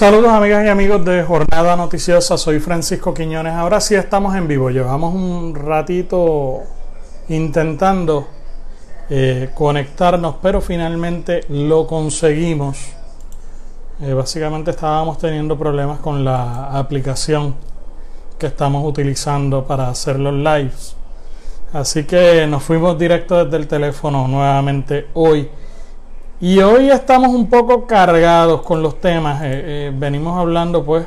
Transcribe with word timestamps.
Saludos 0.00 0.30
amigas 0.30 0.64
y 0.64 0.68
amigos 0.70 1.04
de 1.04 1.22
Jornada 1.22 1.76
Noticiosa, 1.76 2.38
soy 2.38 2.58
Francisco 2.58 3.12
Quiñones. 3.12 3.52
Ahora 3.52 3.82
sí 3.82 3.94
estamos 3.94 4.34
en 4.34 4.48
vivo, 4.48 4.70
llevamos 4.70 5.14
un 5.14 5.54
ratito 5.54 6.62
intentando 7.28 8.26
eh, 9.10 9.50
conectarnos, 9.54 10.36
pero 10.40 10.62
finalmente 10.62 11.44
lo 11.50 11.86
conseguimos. 11.86 12.78
Eh, 14.00 14.14
básicamente 14.14 14.70
estábamos 14.70 15.18
teniendo 15.18 15.58
problemas 15.58 15.98
con 15.98 16.24
la 16.24 16.78
aplicación 16.78 17.54
que 18.38 18.46
estamos 18.46 18.86
utilizando 18.86 19.66
para 19.66 19.90
hacer 19.90 20.18
los 20.18 20.32
lives. 20.32 20.96
Así 21.74 22.04
que 22.04 22.46
nos 22.46 22.62
fuimos 22.62 22.98
directo 22.98 23.44
desde 23.44 23.58
el 23.58 23.68
teléfono 23.68 24.26
nuevamente 24.26 25.08
hoy 25.12 25.50
y 26.40 26.58
hoy 26.60 26.90
estamos 26.90 27.28
un 27.34 27.50
poco 27.50 27.86
cargados 27.86 28.62
con 28.62 28.82
los 28.82 28.98
temas. 28.98 29.42
Eh, 29.42 29.48
eh, 29.52 29.92
venimos 29.94 30.38
hablando 30.38 30.82
pues 30.84 31.06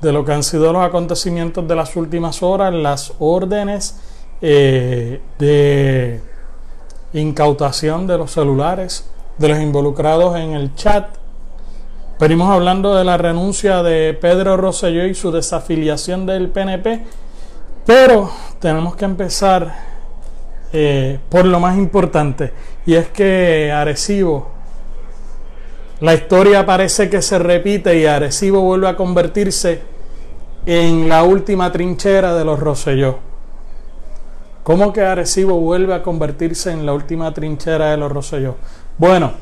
de 0.00 0.12
lo 0.12 0.24
que 0.24 0.32
han 0.32 0.44
sido 0.44 0.72
los 0.72 0.84
acontecimientos 0.84 1.66
de 1.66 1.74
las 1.74 1.96
últimas 1.96 2.44
horas, 2.44 2.72
las 2.72 3.12
órdenes 3.18 3.98
eh, 4.40 5.20
de 5.38 6.20
incautación 7.12 8.06
de 8.06 8.18
los 8.18 8.30
celulares 8.30 9.10
de 9.38 9.48
los 9.48 9.58
involucrados 9.58 10.36
en 10.36 10.52
el 10.52 10.74
chat. 10.76 11.08
Venimos 12.20 12.48
hablando 12.48 12.94
de 12.94 13.04
la 13.04 13.16
renuncia 13.16 13.82
de 13.82 14.14
Pedro 14.14 14.56
Rosselló 14.56 15.06
y 15.06 15.14
su 15.14 15.32
desafiliación 15.32 16.26
del 16.26 16.50
PNP, 16.50 17.04
pero 17.84 18.30
tenemos 18.60 18.94
que 18.94 19.04
empezar 19.04 19.88
por 21.28 21.46
lo 21.46 21.58
más 21.60 21.78
importante 21.78 22.52
y 22.84 22.94
es 22.94 23.08
que 23.08 23.72
Arecibo 23.72 24.57
la 26.00 26.14
historia 26.14 26.64
parece 26.64 27.10
que 27.10 27.22
se 27.22 27.38
repite 27.38 27.98
y 27.98 28.06
Arecibo 28.06 28.60
vuelve 28.60 28.88
a 28.88 28.96
convertirse 28.96 29.82
en 30.64 31.08
la 31.08 31.24
última 31.24 31.72
trinchera 31.72 32.34
de 32.34 32.44
los 32.44 32.60
Roselló. 32.60 33.18
¿Cómo 34.62 34.92
que 34.92 35.00
Arecibo 35.00 35.58
vuelve 35.58 35.94
a 35.94 36.02
convertirse 36.02 36.70
en 36.70 36.84
la 36.84 36.92
última 36.92 37.32
trinchera 37.32 37.90
de 37.90 37.96
los 37.96 38.12
Roselló? 38.12 38.56
Bueno, 38.98 39.32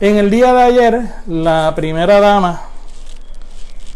en 0.00 0.16
el 0.16 0.30
día 0.30 0.52
de 0.52 0.62
ayer, 0.62 1.00
la 1.28 1.72
primera 1.76 2.18
dama, 2.18 2.62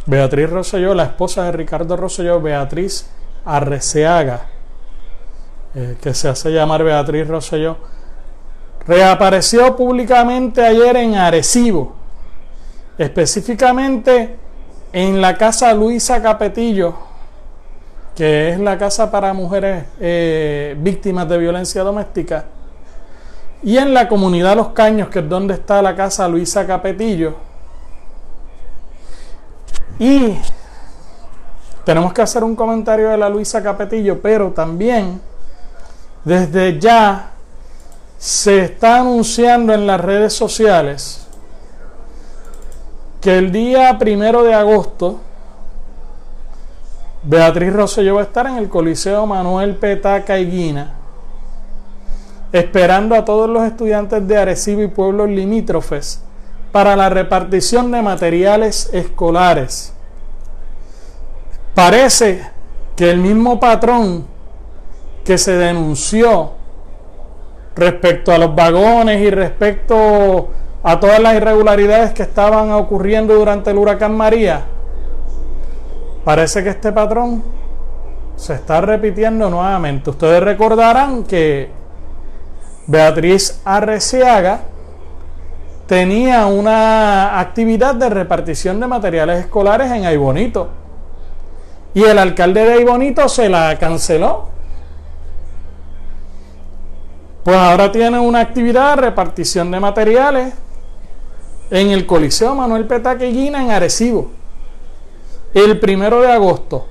Beatriz 0.06 0.48
Roselló, 0.48 0.94
la 0.94 1.02
esposa 1.02 1.42
de 1.44 1.52
Ricardo 1.52 1.96
Roselló, 1.96 2.40
Beatriz 2.40 3.10
Arreceaga, 3.44 4.46
eh, 5.74 5.96
que 6.00 6.14
se 6.14 6.28
hace 6.28 6.52
llamar 6.52 6.84
Beatriz 6.84 7.26
Roselló, 7.26 7.78
reapareció 8.86 9.76
públicamente 9.76 10.64
ayer 10.64 10.96
en 10.96 11.14
Arecibo, 11.14 11.94
específicamente 12.98 14.36
en 14.92 15.20
la 15.20 15.36
casa 15.36 15.72
Luisa 15.74 16.22
Capetillo, 16.22 16.94
que 18.14 18.50
es 18.50 18.58
la 18.58 18.78
casa 18.78 19.10
para 19.10 19.32
mujeres 19.32 19.84
eh, 20.00 20.76
víctimas 20.78 21.28
de 21.28 21.38
violencia 21.38 21.82
doméstica, 21.82 22.44
y 23.62 23.76
en 23.78 23.92
la 23.92 24.08
comunidad 24.08 24.56
Los 24.56 24.68
Caños, 24.68 25.08
que 25.08 25.18
es 25.18 25.28
donde 25.28 25.54
está 25.54 25.82
la 25.82 25.96
casa 25.96 26.28
Luisa 26.28 26.66
Capetillo. 26.66 27.34
Y 29.98 30.38
tenemos 31.84 32.12
que 32.12 32.22
hacer 32.22 32.44
un 32.44 32.54
comentario 32.54 33.08
de 33.08 33.16
la 33.16 33.28
Luisa 33.28 33.62
Capetillo, 33.62 34.20
pero 34.20 34.50
también 34.50 35.20
desde 36.24 36.78
ya 36.78 37.35
se 38.18 38.60
está 38.60 39.00
anunciando 39.00 39.72
en 39.72 39.86
las 39.86 40.00
redes 40.00 40.32
sociales 40.32 41.26
que 43.20 43.38
el 43.38 43.52
día 43.52 43.98
primero 43.98 44.42
de 44.42 44.54
agosto 44.54 45.20
Beatriz 47.22 47.72
Rosselló 47.72 48.14
va 48.14 48.20
a 48.20 48.24
estar 48.24 48.46
en 48.46 48.56
el 48.56 48.68
Coliseo 48.68 49.26
Manuel 49.26 49.76
Petaca 49.76 50.38
y 50.38 50.50
Guina 50.50 50.96
esperando 52.52 53.14
a 53.14 53.24
todos 53.24 53.48
los 53.48 53.64
estudiantes 53.64 54.26
de 54.26 54.36
Arecibo 54.36 54.82
y 54.82 54.88
pueblos 54.88 55.28
limítrofes 55.28 56.22
para 56.72 56.96
la 56.96 57.08
repartición 57.08 57.90
de 57.90 58.02
materiales 58.02 58.90
escolares. 58.92 59.92
Parece 61.74 62.50
que 62.94 63.10
el 63.10 63.18
mismo 63.18 63.60
patrón 63.60 64.26
que 65.24 65.38
se 65.38 65.52
denunció 65.52 66.52
respecto 67.76 68.32
a 68.32 68.38
los 68.38 68.54
vagones 68.54 69.20
y 69.20 69.30
respecto 69.30 70.48
a 70.82 70.98
todas 70.98 71.20
las 71.20 71.34
irregularidades 71.34 72.12
que 72.12 72.22
estaban 72.22 72.72
ocurriendo 72.72 73.34
durante 73.34 73.70
el 73.70 73.78
huracán 73.78 74.16
María, 74.16 74.64
parece 76.24 76.64
que 76.64 76.70
este 76.70 76.92
patrón 76.92 77.42
se 78.34 78.54
está 78.54 78.80
repitiendo 78.80 79.50
nuevamente. 79.50 80.10
Ustedes 80.10 80.42
recordarán 80.42 81.24
que 81.24 81.70
Beatriz 82.86 83.60
Arreciaga 83.64 84.60
tenía 85.86 86.46
una 86.46 87.38
actividad 87.40 87.94
de 87.94 88.08
repartición 88.08 88.80
de 88.80 88.86
materiales 88.86 89.40
escolares 89.40 89.90
en 89.92 90.04
Aibonito. 90.04 90.68
Y 91.94 92.02
el 92.04 92.18
alcalde 92.18 92.64
de 92.64 92.72
Aibonito 92.74 93.28
se 93.28 93.48
la 93.48 93.76
canceló 93.78 94.55
pues 97.46 97.56
ahora 97.56 97.92
tiene 97.92 98.18
una 98.18 98.40
actividad 98.40 98.98
repartición 98.98 99.70
de 99.70 99.78
materiales 99.78 100.52
en 101.70 101.90
el 101.90 102.04
Coliseo 102.04 102.56
Manuel 102.56 102.86
Petaqueguina 102.86 103.62
en 103.62 103.70
Arecibo, 103.70 104.32
el 105.54 105.78
primero 105.78 106.22
de 106.22 106.32
agosto. 106.32 106.88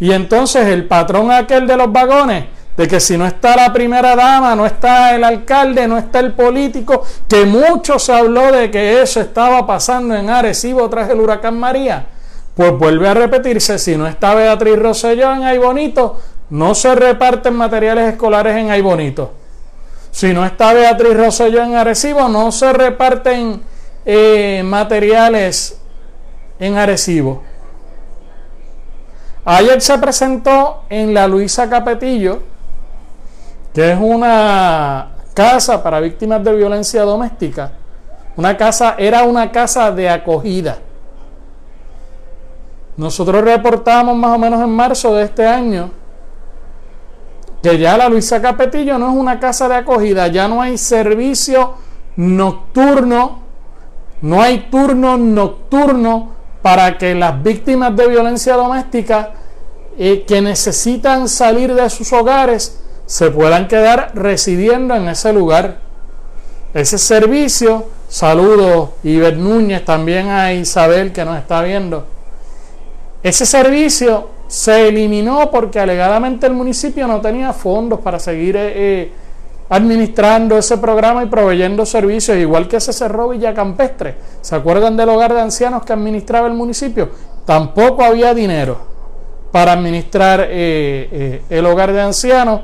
Y 0.00 0.10
entonces 0.10 0.66
el 0.66 0.88
patrón 0.88 1.30
aquel 1.30 1.68
de 1.68 1.76
los 1.76 1.92
vagones, 1.92 2.46
de 2.76 2.88
que 2.88 2.98
si 2.98 3.16
no 3.16 3.28
está 3.28 3.54
la 3.54 3.72
primera 3.72 4.16
dama, 4.16 4.56
no 4.56 4.66
está 4.66 5.14
el 5.14 5.22
alcalde, 5.22 5.86
no 5.86 5.96
está 5.96 6.18
el 6.18 6.32
político, 6.32 7.04
que 7.28 7.44
mucho 7.44 7.96
se 8.00 8.12
habló 8.12 8.50
de 8.50 8.72
que 8.72 9.02
eso 9.02 9.20
estaba 9.20 9.64
pasando 9.68 10.16
en 10.16 10.28
Arecibo 10.28 10.90
tras 10.90 11.08
el 11.10 11.20
huracán 11.20 11.60
María, 11.60 12.06
pues 12.56 12.76
vuelve 12.76 13.08
a 13.08 13.14
repetirse, 13.14 13.78
si 13.78 13.96
no 13.96 14.08
está 14.08 14.34
Beatriz 14.34 14.76
Rosselló 14.76 15.32
en 15.32 15.60
Bonito, 15.60 16.18
no 16.50 16.74
se 16.74 16.94
reparten 16.94 17.54
materiales 17.54 18.12
escolares 18.12 18.56
en 18.56 18.70
Ay 18.70 18.82
Bonito. 18.82 19.32
Si 20.10 20.32
no 20.32 20.44
está 20.44 20.72
Beatriz 20.72 21.16
Rosselló 21.16 21.62
en 21.62 21.76
Arecibo, 21.76 22.28
no 22.28 22.50
se 22.50 22.72
reparten 22.72 23.62
eh, 24.04 24.62
materiales 24.64 25.80
en 26.58 26.76
Arecibo. 26.76 27.42
Ayer 29.44 29.80
se 29.80 29.96
presentó 29.98 30.82
en 30.90 31.14
la 31.14 31.28
Luisa 31.28 31.70
Capetillo, 31.70 32.40
que 33.72 33.92
es 33.92 33.98
una 34.00 35.12
casa 35.32 35.82
para 35.82 36.00
víctimas 36.00 36.42
de 36.42 36.52
violencia 36.52 37.02
doméstica. 37.02 37.72
Una 38.36 38.56
casa, 38.56 38.96
era 38.98 39.22
una 39.22 39.52
casa 39.52 39.92
de 39.92 40.10
acogida. 40.10 40.78
Nosotros 42.96 43.42
reportamos 43.42 44.16
más 44.16 44.34
o 44.34 44.38
menos 44.38 44.60
en 44.60 44.70
marzo 44.70 45.14
de 45.14 45.24
este 45.24 45.46
año 45.46 45.99
que 47.62 47.78
ya 47.78 47.96
la 47.96 48.08
Luisa 48.08 48.40
Capetillo 48.40 48.98
no 48.98 49.10
es 49.10 49.16
una 49.16 49.38
casa 49.38 49.68
de 49.68 49.76
acogida, 49.76 50.28
ya 50.28 50.48
no 50.48 50.62
hay 50.62 50.78
servicio 50.78 51.74
nocturno, 52.16 53.40
no 54.22 54.42
hay 54.42 54.68
turno 54.70 55.16
nocturno 55.16 56.30
para 56.62 56.98
que 56.98 57.14
las 57.14 57.42
víctimas 57.42 57.94
de 57.96 58.08
violencia 58.08 58.54
doméstica 58.54 59.30
eh, 59.98 60.24
que 60.26 60.40
necesitan 60.40 61.28
salir 61.28 61.74
de 61.74 61.88
sus 61.90 62.12
hogares 62.12 62.80
se 63.06 63.30
puedan 63.30 63.68
quedar 63.68 64.12
residiendo 64.14 64.94
en 64.94 65.08
ese 65.08 65.32
lugar. 65.32 65.78
Ese 66.72 66.96
servicio, 66.98 67.86
saludo 68.08 68.94
Iber 69.02 69.36
Núñez, 69.36 69.84
también 69.84 70.28
a 70.28 70.52
Isabel 70.52 71.12
que 71.12 71.24
nos 71.24 71.36
está 71.36 71.62
viendo. 71.62 72.06
Ese 73.22 73.44
servicio 73.44 74.28
se 74.50 74.88
eliminó 74.88 75.48
porque 75.48 75.78
alegadamente 75.78 76.44
el 76.44 76.54
municipio 76.54 77.06
no 77.06 77.20
tenía 77.20 77.52
fondos 77.52 78.00
para 78.00 78.18
seguir 78.18 78.56
eh, 78.56 78.72
eh, 78.74 79.12
administrando 79.68 80.58
ese 80.58 80.76
programa 80.78 81.22
y 81.22 81.26
proveyendo 81.26 81.86
servicios, 81.86 82.36
igual 82.36 82.66
que 82.66 82.80
se 82.80 82.92
cerró 82.92 83.28
Villa 83.28 83.54
Campestre. 83.54 84.16
¿Se 84.40 84.56
acuerdan 84.56 84.96
del 84.96 85.08
hogar 85.10 85.32
de 85.32 85.40
ancianos 85.40 85.84
que 85.84 85.92
administraba 85.92 86.48
el 86.48 86.54
municipio? 86.54 87.10
Tampoco 87.44 88.02
había 88.02 88.34
dinero 88.34 88.78
para 89.52 89.70
administrar 89.70 90.44
eh, 90.50 91.42
el 91.48 91.64
hogar 91.66 91.92
de 91.92 92.00
ancianos 92.00 92.62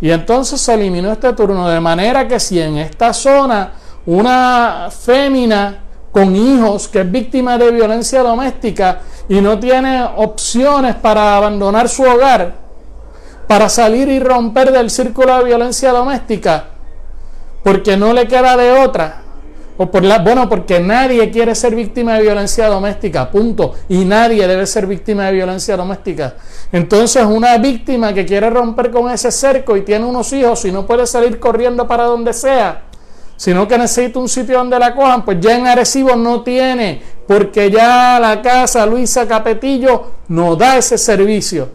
y 0.00 0.10
entonces 0.10 0.60
se 0.60 0.74
eliminó 0.74 1.12
este 1.12 1.32
turno, 1.34 1.68
de 1.68 1.78
manera 1.78 2.26
que 2.26 2.40
si 2.40 2.58
en 2.58 2.78
esta 2.78 3.12
zona 3.12 3.74
una 4.06 4.88
fémina 4.90 5.82
con 6.10 6.34
hijos 6.34 6.88
que 6.88 7.02
es 7.02 7.10
víctima 7.12 7.56
de 7.58 7.70
violencia 7.70 8.22
doméstica 8.22 9.02
y 9.32 9.40
no 9.40 9.58
tiene 9.58 10.04
opciones 10.16 10.94
para 10.96 11.38
abandonar 11.38 11.88
su 11.88 12.02
hogar, 12.02 12.52
para 13.46 13.70
salir 13.70 14.06
y 14.08 14.20
romper 14.20 14.70
del 14.70 14.90
círculo 14.90 15.38
de 15.38 15.44
violencia 15.44 15.90
doméstica, 15.90 16.66
porque 17.62 17.96
no 17.96 18.12
le 18.12 18.28
queda 18.28 18.58
de 18.58 18.72
otra, 18.72 19.22
O 19.78 19.90
por 19.90 20.04
la, 20.04 20.18
bueno, 20.18 20.50
porque 20.50 20.80
nadie 20.80 21.30
quiere 21.30 21.54
ser 21.54 21.74
víctima 21.74 22.16
de 22.16 22.24
violencia 22.24 22.68
doméstica, 22.68 23.30
punto. 23.30 23.72
Y 23.88 24.04
nadie 24.04 24.46
debe 24.46 24.66
ser 24.66 24.86
víctima 24.86 25.24
de 25.24 25.32
violencia 25.32 25.78
doméstica. 25.78 26.34
Entonces, 26.70 27.24
una 27.24 27.56
víctima 27.56 28.12
que 28.12 28.26
quiere 28.26 28.50
romper 28.50 28.90
con 28.90 29.10
ese 29.10 29.32
cerco 29.32 29.78
y 29.78 29.80
tiene 29.80 30.04
unos 30.04 30.30
hijos 30.34 30.66
y 30.66 30.72
no 30.72 30.86
puede 30.86 31.06
salir 31.06 31.40
corriendo 31.40 31.88
para 31.88 32.04
donde 32.04 32.34
sea, 32.34 32.82
sino 33.36 33.66
que 33.66 33.78
necesita 33.78 34.18
un 34.18 34.28
sitio 34.28 34.58
donde 34.58 34.78
la 34.78 34.94
cojan, 34.94 35.24
pues 35.24 35.38
ya 35.40 35.56
en 35.56 35.66
Arecibo 35.66 36.14
no 36.16 36.42
tiene, 36.42 37.02
porque 37.32 37.70
ya 37.70 38.20
la 38.20 38.42
casa 38.42 38.84
Luisa 38.84 39.26
Capetillo 39.26 40.04
no 40.28 40.54
da 40.54 40.76
ese 40.76 40.98
servicio. 40.98 41.70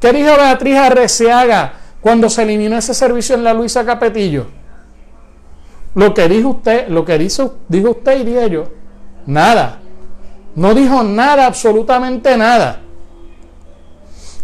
¿Qué 0.00 0.12
dijo 0.12 0.36
Beatriz 0.36 0.76
Arreciaga 0.76 1.72
cuando 2.00 2.30
se 2.30 2.44
eliminó 2.44 2.78
ese 2.78 2.94
servicio 2.94 3.34
en 3.34 3.42
la 3.42 3.52
Luisa 3.54 3.84
Capetillo? 3.84 4.46
Lo 5.96 6.14
que 6.14 6.28
dijo 6.28 6.50
usted, 6.50 6.86
lo 6.90 7.04
que 7.04 7.18
dijo, 7.18 7.56
dijo 7.66 7.90
usted 7.90 8.20
y 8.20 8.24
dije 8.24 8.50
yo, 8.50 8.68
nada. 9.26 9.80
No 10.54 10.72
dijo 10.74 11.02
nada, 11.02 11.46
absolutamente 11.46 12.36
nada. 12.36 12.80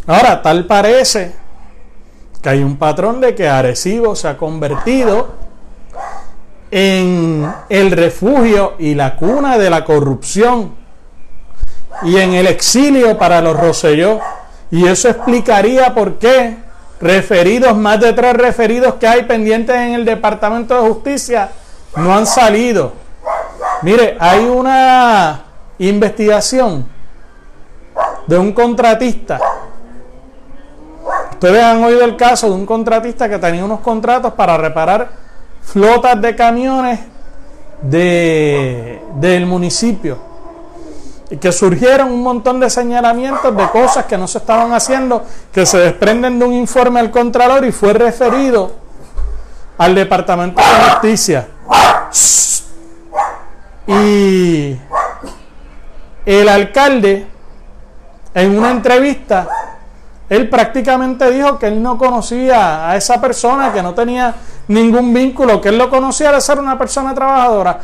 Ahora, 0.05 0.43
tal 0.43 0.67
parece 0.67 1.33
que 2.43 2.49
hay 2.49 2.65
un 2.65 2.77
patrón 2.77 3.21
de 3.21 3.37
que 3.37 3.47
Arecibo 3.49 4.17
se 4.17 4.27
ha 4.27 4.37
convertido 4.37 5.44
en 6.77 7.55
el 7.69 7.93
refugio 7.93 8.75
y 8.81 8.97
la 8.97 9.15
cuna 9.15 9.59
de 9.59 9.71
la 9.71 9.85
corrupción 9.85 10.75
y 12.03 12.17
en 12.17 12.35
el 12.35 12.49
exilio 12.49 13.17
para 13.17 13.41
los 13.41 13.57
Roselló. 13.57 14.19
Y 14.73 14.85
eso 14.89 15.09
explicaría 15.09 15.95
por 15.95 16.19
qué 16.19 16.57
referidos, 17.01 17.77
más 17.77 18.01
de 18.01 18.13
tres 18.13 18.35
referidos 18.35 18.95
que 18.95 19.07
hay 19.07 19.23
pendientes 19.23 19.77
en 19.77 19.95
el 19.95 20.05
Departamento 20.05 20.75
de 20.75 20.89
Justicia, 20.89 21.51
no 21.95 22.13
han 22.13 22.27
salido. 22.27 22.93
Mire, 23.83 24.17
hay 24.19 24.45
una 24.45 25.45
investigación 25.79 26.89
de 28.27 28.37
un 28.37 28.53
contratista 28.53 29.39
Ustedes 31.31 31.63
han 31.63 31.85
oído 31.85 32.05
el 32.05 32.17
caso 32.17 32.49
de 32.49 32.55
un 32.55 32.65
contratista 32.65 33.29
que 33.29 33.39
tenía 33.39 33.65
unos 33.65 33.81
contratos 33.81 34.33
para 34.33 34.57
reparar 34.57 35.24
flotas 35.65 36.21
de 36.21 36.37
camiones 36.37 37.01
de, 37.83 39.03
del 39.17 39.47
municipio 39.47 40.19
y 41.31 41.37
que 41.37 41.53
surgieron 41.53 42.13
un 42.13 42.23
montón 42.23 42.61
de 42.61 42.69
señalamientos 42.69 43.57
de 43.57 43.69
cosas 43.71 44.05
que 44.05 44.17
no 44.17 44.29
se 44.29 44.39
estaban 44.39 44.73
haciendo, 44.73 45.25
que 45.53 45.65
se 45.67 45.79
desprenden 45.79 46.39
de 46.39 46.45
un 46.45 46.53
informe 46.53 47.01
al 47.01 47.11
Contralor 47.11 47.65
y 47.65 47.73
fue 47.73 47.93
referido 47.93 48.73
al 49.79 49.95
Departamento 49.95 50.61
de 50.61 50.91
Justicia. 50.91 51.49
Y 53.87 54.79
el 56.27 56.49
alcalde, 56.49 57.27
en 58.35 58.59
una 58.59 58.71
entrevista, 58.71 59.49
él 60.35 60.49
prácticamente 60.49 61.31
dijo 61.31 61.59
que 61.59 61.67
él 61.67 61.83
no 61.83 61.99
conocía 61.99 62.89
a 62.89 62.97
esa 62.97 63.21
persona, 63.21 63.73
que 63.73 63.83
no 63.83 63.95
tenía 63.95 64.35
ningún 64.69 65.13
vínculo, 65.13 65.61
que 65.61 65.69
él 65.69 65.79
lo 65.79 65.91
conocía 65.91 66.33
de 66.33 66.41
ser 66.41 66.59
una 66.59 66.79
persona 66.79 67.15
trabajadora. 67.15 67.81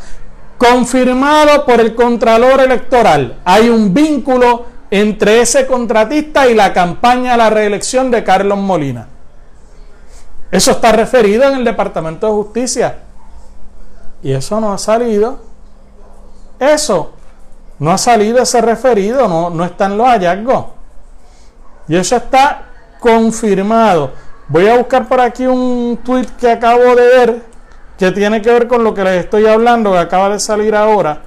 Confirmado 0.57 1.65
por 1.65 1.79
el 1.79 1.95
Contralor 1.95 2.61
Electoral. 2.61 3.39
Hay 3.45 3.69
un 3.69 3.93
vínculo 3.93 4.65
entre 4.89 5.41
ese 5.41 5.65
contratista 5.65 6.47
y 6.47 6.53
la 6.53 6.73
campaña 6.73 7.33
a 7.33 7.37
la 7.37 7.49
reelección 7.49 8.11
de 8.11 8.23
Carlos 8.23 8.57
Molina. 8.57 9.07
Eso 10.51 10.71
está 10.71 10.91
referido 10.91 11.45
en 11.45 11.55
el 11.59 11.63
Departamento 11.63 12.27
de 12.27 12.33
Justicia. 12.33 12.97
Y 14.21 14.33
eso 14.33 14.59
no 14.59 14.73
ha 14.73 14.77
salido. 14.77 15.39
Eso 16.59 17.13
no 17.79 17.91
ha 17.91 17.97
salido 17.97 18.39
ese 18.39 18.61
referido, 18.61 19.27
no, 19.27 19.49
no 19.49 19.65
están 19.65 19.97
los 19.97 20.07
hallazgos. 20.07 20.80
Y 21.91 21.97
eso 21.97 22.15
está 22.15 22.61
confirmado. 23.01 24.13
Voy 24.47 24.65
a 24.65 24.77
buscar 24.77 25.09
por 25.09 25.19
aquí 25.19 25.45
un 25.45 25.99
tweet 26.01 26.27
que 26.39 26.49
acabo 26.49 26.95
de 26.95 27.05
ver 27.05 27.41
que 27.97 28.13
tiene 28.13 28.41
que 28.41 28.49
ver 28.49 28.69
con 28.69 28.81
lo 28.81 28.93
que 28.93 29.03
les 29.03 29.25
estoy 29.25 29.45
hablando, 29.45 29.91
que 29.91 29.97
acaba 29.97 30.29
de 30.29 30.39
salir 30.39 30.73
ahora. 30.73 31.21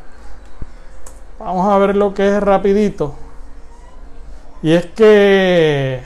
Vamos 1.38 1.70
a 1.70 1.76
ver 1.76 1.94
lo 1.94 2.14
que 2.14 2.26
es 2.26 2.42
rapidito. 2.42 3.14
Y 4.62 4.72
es 4.72 4.86
que 4.86 6.02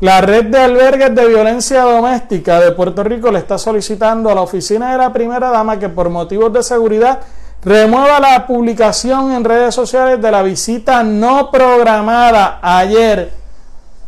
la 0.00 0.20
red 0.20 0.46
de 0.46 0.58
albergues 0.58 1.14
de 1.14 1.28
violencia 1.28 1.82
doméstica 1.82 2.58
de 2.58 2.72
Puerto 2.72 3.04
Rico 3.04 3.30
le 3.30 3.38
está 3.38 3.56
solicitando 3.56 4.30
a 4.30 4.34
la 4.34 4.40
oficina 4.40 4.90
de 4.90 4.98
la 4.98 5.12
primera 5.12 5.50
dama 5.50 5.78
que 5.78 5.88
por 5.88 6.10
motivos 6.10 6.52
de 6.52 6.64
seguridad 6.64 7.20
Remueva 7.66 8.20
la 8.20 8.46
publicación 8.46 9.32
en 9.32 9.42
redes 9.42 9.74
sociales 9.74 10.22
de 10.22 10.30
la 10.30 10.44
visita 10.44 11.02
no 11.02 11.50
programada 11.50 12.60
ayer 12.62 13.32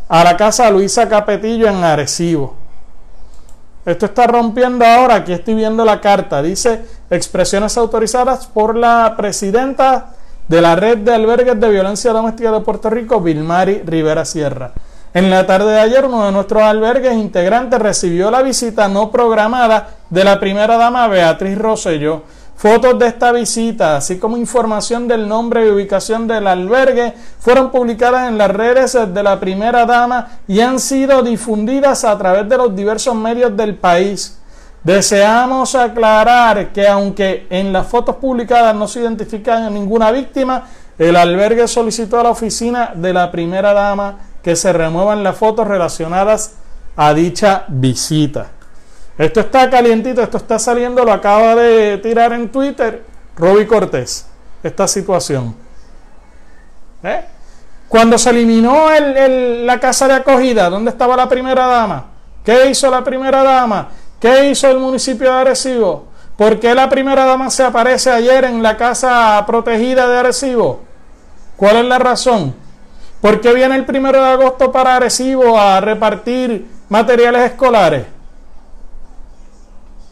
a 0.09 0.23
la 0.23 0.37
casa 0.37 0.71
Luisa 0.71 1.09
Capetillo 1.09 1.67
en 1.67 1.83
Arecibo. 1.83 2.55
Esto 3.85 4.07
está 4.07 4.29
rompiendo 4.29 4.85
ahora, 4.87 5.17
aquí 5.17 5.33
estoy 5.33 5.55
viendo 5.55 5.85
la 5.85 6.01
carta, 6.01 6.41
dice 6.41 6.85
expresiones 7.11 7.77
autorizadas 7.77 8.47
por 8.47 8.77
la 8.77 9.15
presidenta 9.17 10.11
de 10.47 10.61
la 10.61 10.77
red 10.77 10.99
de 10.99 11.15
albergues 11.15 11.59
de 11.59 11.69
violencia 11.69 12.13
doméstica 12.13 12.53
de 12.53 12.61
Puerto 12.61 12.89
Rico, 12.91 13.21
Vilmari 13.21 13.83
Rivera 13.85 14.25
Sierra. 14.25 14.71
En 15.13 15.31
la 15.31 15.47
tarde 15.47 15.73
de 15.73 15.81
ayer, 15.81 16.05
uno 16.05 16.27
de 16.27 16.31
nuestros 16.31 16.63
albergues 16.63 17.15
integrantes 17.15 17.81
recibió 17.81 18.31
la 18.31 18.41
visita 18.43 18.87
no 18.87 19.11
programada 19.11 19.89
de 20.11 20.23
la 20.23 20.39
primera 20.39 20.77
dama 20.77 21.09
Beatriz 21.09 21.59
Rosselló 21.59 22.23
Fotos 22.59 22.99
de 22.99 23.07
esta 23.07 23.31
visita, 23.31 23.99
así 23.99 24.19
como 24.19 24.37
información 24.37 25.07
del 25.07 25.29
nombre 25.29 25.65
y 25.65 25.71
ubicación 25.71 26.27
del 26.27 26.45
albergue, 26.49 27.15
fueron 27.39 27.71
publicadas 27.71 28.27
en 28.27 28.37
las 28.37 28.51
redes 28.51 28.99
de 29.15 29.23
la 29.23 29.39
primera 29.39 29.87
dama 29.87 30.41
y 30.49 30.59
han 30.59 30.81
sido 30.81 31.23
difundidas 31.23 32.05
a 32.05 32.19
través 32.19 32.49
de 32.49 32.57
los 32.57 32.75
diversos 32.75 33.15
medios 33.15 33.57
del 33.57 33.77
país. 33.77 34.41
Deseamos 34.83 35.77
aclarar 35.77 36.73
que 36.73 36.89
aunque 36.89 37.47
en 37.49 37.73
las 37.73 37.87
fotos 37.87 38.17
publicadas 38.17 38.75
no 38.75 38.89
se 38.89 39.03
identifica 39.03 39.71
ninguna 39.71 40.11
víctima, 40.11 40.65
el 40.99 41.15
albergue 41.15 41.69
solicitó 41.69 42.19
a 42.19 42.25
la 42.25 42.31
oficina 42.31 42.91
de 42.93 43.13
la 43.13 43.31
primera 43.31 43.73
dama 43.73 44.19
que 44.43 44.57
se 44.57 44.73
remuevan 44.73 45.23
las 45.23 45.37
fotos 45.37 45.69
relacionadas 45.69 46.55
a 46.97 47.15
dicha 47.15 47.67
visita. 47.69 48.58
Esto 49.19 49.41
está 49.41 49.69
calientito, 49.69 50.23
esto 50.23 50.37
está 50.37 50.61
saliendo, 50.61 51.05
lo 51.05 51.13
acaba 51.13 51.57
de 51.57 51.99
tirar 51.99 52.33
en 52.33 52.49
Twitter 52.49 53.03
Roby 53.37 53.67
Cortés, 53.67 54.27
esta 54.63 54.87
situación. 54.87 55.57
¿Eh? 57.03 57.25
Cuando 57.89 58.17
se 58.17 58.31
eliminó 58.31 58.89
la 59.65 59.81
casa 59.81 60.07
de 60.07 60.15
acogida, 60.15 60.71
¿dónde 60.71 60.91
estaba 60.91 61.17
la 61.17 61.29
primera 61.29 61.67
dama? 61.67 62.05
¿Qué 62.45 62.71
hizo 62.71 62.89
la 62.91 63.03
primera 63.03 63.43
dama? 63.43 63.89
¿Qué 64.21 64.51
hizo 64.51 64.71
el 64.71 64.79
municipio 64.79 65.33
de 65.33 65.41
Arecibo? 65.41 66.07
¿Por 66.37 66.61
qué 66.61 66.73
la 66.73 66.89
primera 66.89 67.25
dama 67.25 67.51
se 67.51 67.65
aparece 67.65 68.13
ayer 68.13 68.45
en 68.45 68.63
la 68.63 68.77
casa 68.77 69.43
protegida 69.47 70.09
de 70.09 70.19
Arecibo? 70.19 70.83
¿Cuál 71.57 71.79
es 71.79 71.85
la 71.87 71.99
razón? 71.99 72.55
¿Por 73.21 73.41
qué 73.41 73.53
viene 73.53 73.75
el 73.75 73.85
primero 73.85 74.23
de 74.23 74.31
agosto 74.31 74.71
para 74.71 74.95
Arecibo 74.95 75.59
a 75.59 75.81
repartir 75.81 76.69
materiales 76.89 77.43
escolares? 77.43 78.18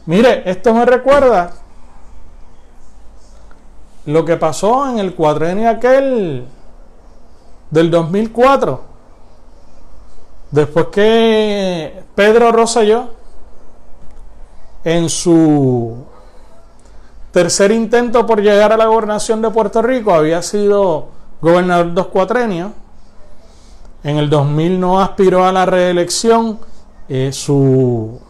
Mire, 0.07 0.49
esto 0.49 0.73
me 0.73 0.85
recuerda 0.85 1.53
lo 4.07 4.25
que 4.25 4.37
pasó 4.37 4.89
en 4.89 5.01
el 5.01 5.15
cuadrenio 5.15 5.69
aquel 5.69 6.47
del 7.71 7.91
2004. 7.91 8.81
Después 10.53 10.87
que 10.93 12.05
Pedro 12.15 12.53
Rosselló, 12.53 13.17
en 14.85 15.11
su 15.11 15.97
tercer 17.33 17.73
intento 17.73 18.25
por 18.25 18.41
llegar 18.41 18.73
a 18.73 18.77
la 18.77 18.87
gobernación 18.87 19.43
de 19.43 19.51
Puerto 19.51 19.83
Rico, 19.83 20.15
había 20.15 20.41
sido 20.41 21.09
gobernador 21.41 21.93
dos 21.93 22.07
cuatrenios. 22.07 22.71
En 24.05 24.19
el 24.19 24.31
2000 24.31 24.79
no 24.79 25.01
aspiró 25.01 25.45
a 25.45 25.51
la 25.51 25.67
reelección. 25.67 26.61
Eh, 27.09 27.33
su 27.33 28.21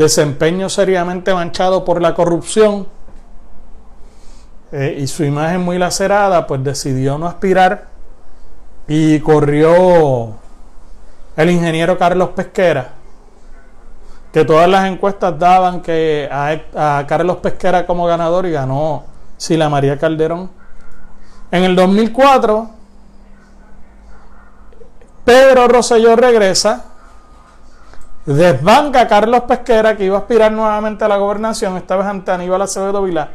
desempeño 0.00 0.70
seriamente 0.70 1.34
manchado 1.34 1.84
por 1.84 2.00
la 2.00 2.14
corrupción 2.14 2.88
eh, 4.72 4.96
y 4.98 5.06
su 5.06 5.24
imagen 5.24 5.60
muy 5.60 5.76
lacerada, 5.76 6.46
pues 6.46 6.64
decidió 6.64 7.18
no 7.18 7.26
aspirar 7.26 7.88
y 8.88 9.20
corrió 9.20 10.36
el 11.36 11.50
ingeniero 11.50 11.98
Carlos 11.98 12.30
Pesquera, 12.30 12.92
que 14.32 14.42
todas 14.46 14.70
las 14.70 14.86
encuestas 14.86 15.38
daban 15.38 15.82
que 15.82 16.26
a, 16.32 17.04
Carlos 17.06 17.36
Pesquera 17.36 17.86
como 17.86 18.06
ganador 18.06 18.46
y 18.46 18.52
ganó 18.52 19.04
Sila 19.36 19.68
María 19.68 19.98
Calderón. 19.98 20.50
En 21.50 21.62
el 21.62 21.76
2004, 21.76 22.70
Pedro 25.26 25.68
Rosselló 25.68 26.16
regresa 26.16 26.89
desbanca 28.26 29.02
a 29.02 29.08
Carlos 29.08 29.42
Pesquera, 29.42 29.96
que 29.96 30.04
iba 30.04 30.16
a 30.16 30.20
aspirar 30.20 30.52
nuevamente 30.52 31.04
a 31.04 31.08
la 31.08 31.16
gobernación, 31.16 31.76
esta 31.76 31.96
vez 31.96 32.06
ante 32.06 32.30
Aníbal 32.30 32.62
Acevedo 32.62 33.02
Vila, 33.02 33.30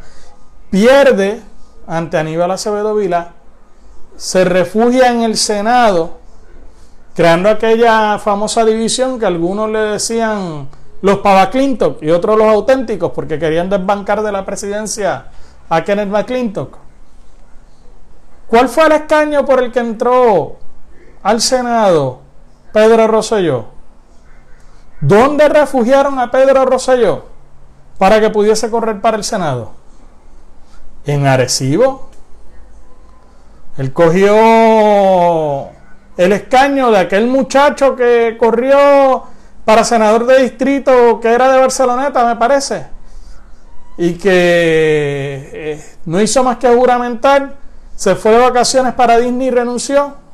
pierde 0.69 1.41
ante 1.87 2.17
Aníbal 2.17 2.51
Acevedo 2.51 2.95
Vila, 2.95 3.33
se 4.15 4.45
refugia 4.45 5.11
en 5.11 5.23
el 5.23 5.37
Senado, 5.37 6.17
creando 7.15 7.49
aquella 7.49 8.19
famosa 8.19 8.63
división 8.63 9.19
que 9.19 9.25
algunos 9.25 9.69
le 9.69 9.79
decían 9.79 10.69
los 11.01 11.19
Pava 11.19 11.49
Clinton 11.49 11.97
y 12.01 12.09
otros 12.09 12.37
los 12.37 12.47
auténticos, 12.47 13.11
porque 13.11 13.37
querían 13.37 13.69
desbancar 13.69 14.21
de 14.21 14.31
la 14.31 14.45
presidencia 14.45 15.25
a 15.69 15.83
Kenneth 15.83 16.09
McClintock. 16.09 16.77
¿Cuál 18.47 18.69
fue 18.69 18.85
el 18.85 18.91
escaño 18.93 19.43
por 19.45 19.63
el 19.63 19.71
que 19.71 19.79
entró 19.79 20.57
al 21.23 21.41
Senado 21.41 22.19
Pedro 22.71 23.07
Rosselló? 23.07 23.74
¿Dónde 25.01 25.49
refugiaron 25.49 26.19
a 26.19 26.31
Pedro 26.31 26.65
Rosselló 26.65 27.25
para 27.97 28.19
que 28.19 28.29
pudiese 28.29 28.69
correr 28.69 29.01
para 29.01 29.17
el 29.17 29.23
Senado? 29.23 29.73
En 31.05 31.27
Arecibo. 31.27 32.09
Él 33.77 33.91
cogió 33.91 35.69
el 36.17 36.31
escaño 36.31 36.91
de 36.91 36.99
aquel 36.99 37.27
muchacho 37.27 37.95
que 37.95 38.37
corrió 38.39 39.23
para 39.65 39.83
senador 39.83 40.25
de 40.25 40.43
distrito 40.43 41.19
que 41.19 41.33
era 41.33 41.51
de 41.51 41.59
Barceloneta, 41.59 42.25
me 42.25 42.35
parece, 42.37 42.85
y 43.97 44.13
que 44.13 45.49
eh, 45.53 45.85
no 46.05 46.21
hizo 46.21 46.43
más 46.43 46.57
que 46.57 46.69
juramentar, 46.69 47.55
se 47.95 48.15
fue 48.15 48.31
de 48.31 48.39
vacaciones 48.39 48.93
para 48.93 49.17
Disney 49.17 49.47
y 49.47 49.51
renunció. 49.51 50.24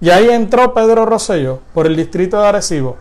Y 0.00 0.10
ahí 0.10 0.30
entró 0.30 0.72
Pedro 0.72 1.04
Rosselló 1.04 1.60
por 1.74 1.86
el 1.86 1.96
distrito 1.96 2.40
de 2.40 2.48
Arecibo. 2.48 2.96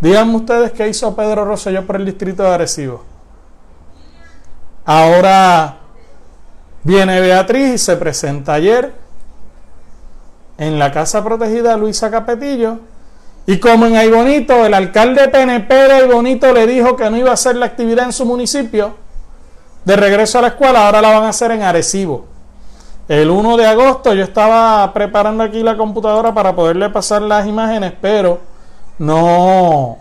Díganme 0.00 0.36
ustedes 0.36 0.72
qué 0.72 0.88
hizo 0.88 1.16
Pedro 1.16 1.44
Rosselló 1.44 1.84
por 1.84 1.96
el 1.96 2.04
distrito 2.04 2.44
de 2.44 2.50
Arecibo. 2.50 3.04
Ahora 4.84 5.76
viene 6.84 7.20
Beatriz 7.20 7.74
y 7.74 7.78
se 7.78 7.96
presenta 7.96 8.54
ayer 8.54 8.92
en 10.56 10.78
la 10.78 10.92
casa 10.92 11.24
protegida 11.24 11.76
Luisa 11.76 12.10
Capetillo. 12.10 12.78
Y 13.46 13.58
como 13.58 13.86
en 13.86 13.96
Aybonito, 13.96 14.64
el 14.64 14.74
alcalde 14.74 15.28
PNP 15.28 15.74
de 15.74 15.92
Aybonito 15.92 16.52
le 16.52 16.66
dijo 16.66 16.96
que 16.96 17.10
no 17.10 17.16
iba 17.16 17.30
a 17.30 17.34
hacer 17.34 17.56
la 17.56 17.66
actividad 17.66 18.04
en 18.04 18.12
su 18.12 18.26
municipio, 18.26 18.94
de 19.84 19.96
regreso 19.96 20.38
a 20.38 20.42
la 20.42 20.48
escuela, 20.48 20.86
ahora 20.86 21.00
la 21.00 21.10
van 21.10 21.24
a 21.24 21.28
hacer 21.30 21.50
en 21.52 21.62
Arecibo. 21.62 22.26
El 23.08 23.30
1 23.30 23.56
de 23.56 23.64
agosto 23.64 24.12
yo 24.12 24.22
estaba 24.22 24.92
preparando 24.92 25.42
aquí 25.42 25.62
la 25.62 25.78
computadora 25.78 26.34
para 26.34 26.54
poderle 26.54 26.90
pasar 26.90 27.22
las 27.22 27.46
imágenes, 27.46 27.94
pero 28.02 28.38
no, 28.98 29.96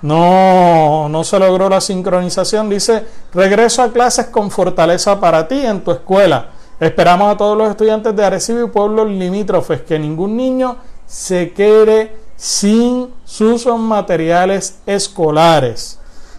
no, 0.00 1.10
no 1.10 1.24
se 1.24 1.38
logró 1.38 1.68
la 1.68 1.82
sincronización. 1.82 2.70
Dice, 2.70 3.04
regreso 3.34 3.82
a 3.82 3.92
clases 3.92 4.28
con 4.28 4.50
fortaleza 4.50 5.20
para 5.20 5.46
ti 5.46 5.66
en 5.66 5.84
tu 5.84 5.90
escuela. 5.90 6.48
Esperamos 6.80 7.34
a 7.34 7.36
todos 7.36 7.58
los 7.58 7.68
estudiantes 7.68 8.16
de 8.16 8.24
Arecibo 8.24 8.64
y 8.64 8.68
pueblos 8.68 9.10
limítrofes 9.10 9.82
que 9.82 9.98
ningún 9.98 10.38
niño 10.38 10.78
se 11.06 11.52
quede 11.52 12.16
sin 12.34 13.12
sus 13.26 13.66
materiales 13.66 14.78
escolares. 14.86 15.98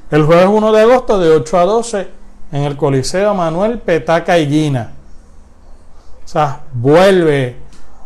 El 0.10 0.26
jueves 0.26 0.48
1 0.50 0.72
de 0.72 0.82
agosto 0.82 1.20
de 1.20 1.30
8 1.30 1.60
a 1.60 1.66
12 1.66 2.08
en 2.52 2.64
el 2.64 2.76
Coliseo 2.76 3.36
Manuel 3.36 3.78
Petaca 3.78 4.40
y 4.40 4.48
Guina. 4.48 4.97
O 6.28 6.30
sea, 6.30 6.60
vuelve 6.74 7.56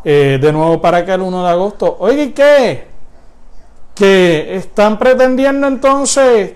eh, 0.03 0.37
de 0.39 0.53
nuevo 0.53 0.79
para 0.79 1.03
que 1.03 1.11
el 1.11 1.21
1 1.21 1.43
de 1.43 1.49
agosto. 1.49 1.97
Oye, 2.01 2.31
¿qué? 2.33 2.87
Que 3.95 4.57
están 4.57 4.99
pretendiendo 4.99 5.65
entonces, 5.65 6.53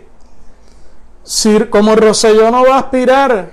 si 1.23 1.59
como 1.61 1.95
Roselló 1.95 2.51
no 2.51 2.63
va 2.67 2.75
a 2.75 2.79
aspirar, 2.81 3.49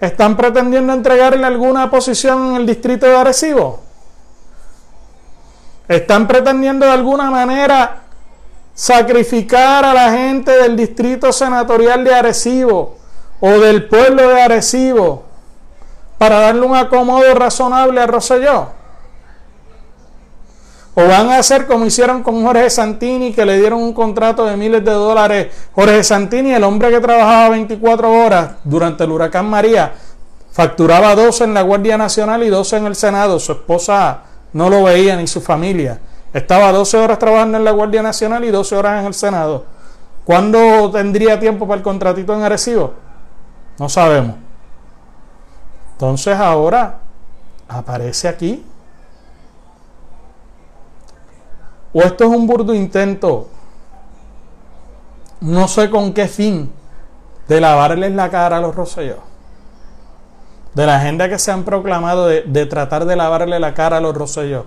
están 0.00 0.36
pretendiendo 0.36 0.92
entregarle 0.92 1.44
alguna 1.44 1.90
posición 1.90 2.50
en 2.50 2.56
el 2.60 2.66
distrito 2.66 3.06
de 3.06 3.16
Arecibo. 3.16 3.80
Están 5.88 6.28
pretendiendo 6.28 6.86
de 6.86 6.92
alguna 6.92 7.28
manera 7.28 8.02
sacrificar 8.72 9.84
a 9.84 9.92
la 9.92 10.12
gente 10.12 10.52
del 10.52 10.76
distrito 10.76 11.32
senatorial 11.32 12.04
de 12.04 12.14
Arecibo 12.14 12.98
o 13.40 13.50
del 13.50 13.88
pueblo 13.88 14.28
de 14.28 14.40
Arecibo 14.40 15.25
para 16.18 16.40
darle 16.40 16.62
un 16.62 16.74
acomodo 16.74 17.34
razonable 17.34 18.00
a 18.00 18.06
Roselló? 18.06 18.68
¿O 20.98 21.06
van 21.06 21.28
a 21.28 21.38
hacer 21.38 21.66
como 21.66 21.84
hicieron 21.84 22.22
con 22.22 22.42
Jorge 22.42 22.70
Santini, 22.70 23.30
que 23.30 23.44
le 23.44 23.58
dieron 23.58 23.82
un 23.82 23.92
contrato 23.92 24.46
de 24.46 24.56
miles 24.56 24.82
de 24.82 24.92
dólares? 24.92 25.48
Jorge 25.74 26.02
Santini, 26.02 26.54
el 26.54 26.64
hombre 26.64 26.88
que 26.88 27.00
trabajaba 27.00 27.50
24 27.50 28.10
horas 28.10 28.52
durante 28.64 29.04
el 29.04 29.10
huracán 29.10 29.44
María, 29.44 29.92
facturaba 30.52 31.14
12 31.14 31.44
en 31.44 31.52
la 31.52 31.60
Guardia 31.60 31.98
Nacional 31.98 32.42
y 32.44 32.48
12 32.48 32.78
en 32.78 32.86
el 32.86 32.96
Senado. 32.96 33.38
Su 33.38 33.52
esposa 33.52 34.20
no 34.54 34.70
lo 34.70 34.84
veía 34.84 35.16
ni 35.16 35.26
su 35.26 35.42
familia. 35.42 35.98
Estaba 36.32 36.72
12 36.72 36.96
horas 36.96 37.18
trabajando 37.18 37.58
en 37.58 37.64
la 37.64 37.72
Guardia 37.72 38.02
Nacional 38.02 38.42
y 38.46 38.50
12 38.50 38.76
horas 38.76 39.00
en 39.00 39.06
el 39.06 39.12
Senado. 39.12 39.64
¿Cuándo 40.24 40.90
tendría 40.90 41.38
tiempo 41.38 41.68
para 41.68 41.76
el 41.76 41.82
contratito 41.82 42.34
en 42.34 42.42
Arecibo? 42.42 42.94
No 43.78 43.90
sabemos. 43.90 44.45
Entonces 45.96 46.36
ahora 46.38 46.98
aparece 47.66 48.28
aquí. 48.28 48.62
O 51.94 52.00
esto 52.00 52.24
es 52.24 52.30
un 52.30 52.46
burdo 52.46 52.74
intento, 52.74 53.48
no 55.40 55.66
sé 55.66 55.88
con 55.88 56.12
qué 56.12 56.28
fin, 56.28 56.70
de 57.48 57.60
lavarles 57.62 58.12
la 58.12 58.28
cara 58.28 58.58
a 58.58 58.60
los 58.60 58.74
Rosselló. 58.74 59.20
De 60.74 60.84
la 60.84 60.96
agenda 60.96 61.30
que 61.30 61.38
se 61.38 61.50
han 61.50 61.64
proclamado 61.64 62.26
de, 62.26 62.66
tratar 62.66 63.06
de 63.06 63.16
lavarle 63.16 63.58
la 63.58 63.72
cara 63.72 63.96
a 63.96 64.00
los 64.00 64.14
Rosselló. 64.14 64.66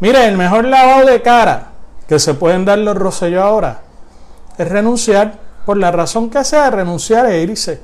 Mire, 0.00 0.26
el 0.26 0.36
mejor 0.36 0.64
lavado 0.64 1.06
de 1.06 1.22
cara 1.22 1.68
que 2.08 2.18
se 2.18 2.34
pueden 2.34 2.64
dar 2.64 2.78
los 2.78 2.96
Rosselló 2.96 3.44
ahora 3.44 3.82
es 4.58 4.68
renunciar 4.68 5.34
por 5.64 5.76
la 5.76 5.92
razón 5.92 6.30
que 6.30 6.42
sea, 6.42 6.68
renunciar 6.70 7.26
e 7.26 7.42
irse. 7.42 7.80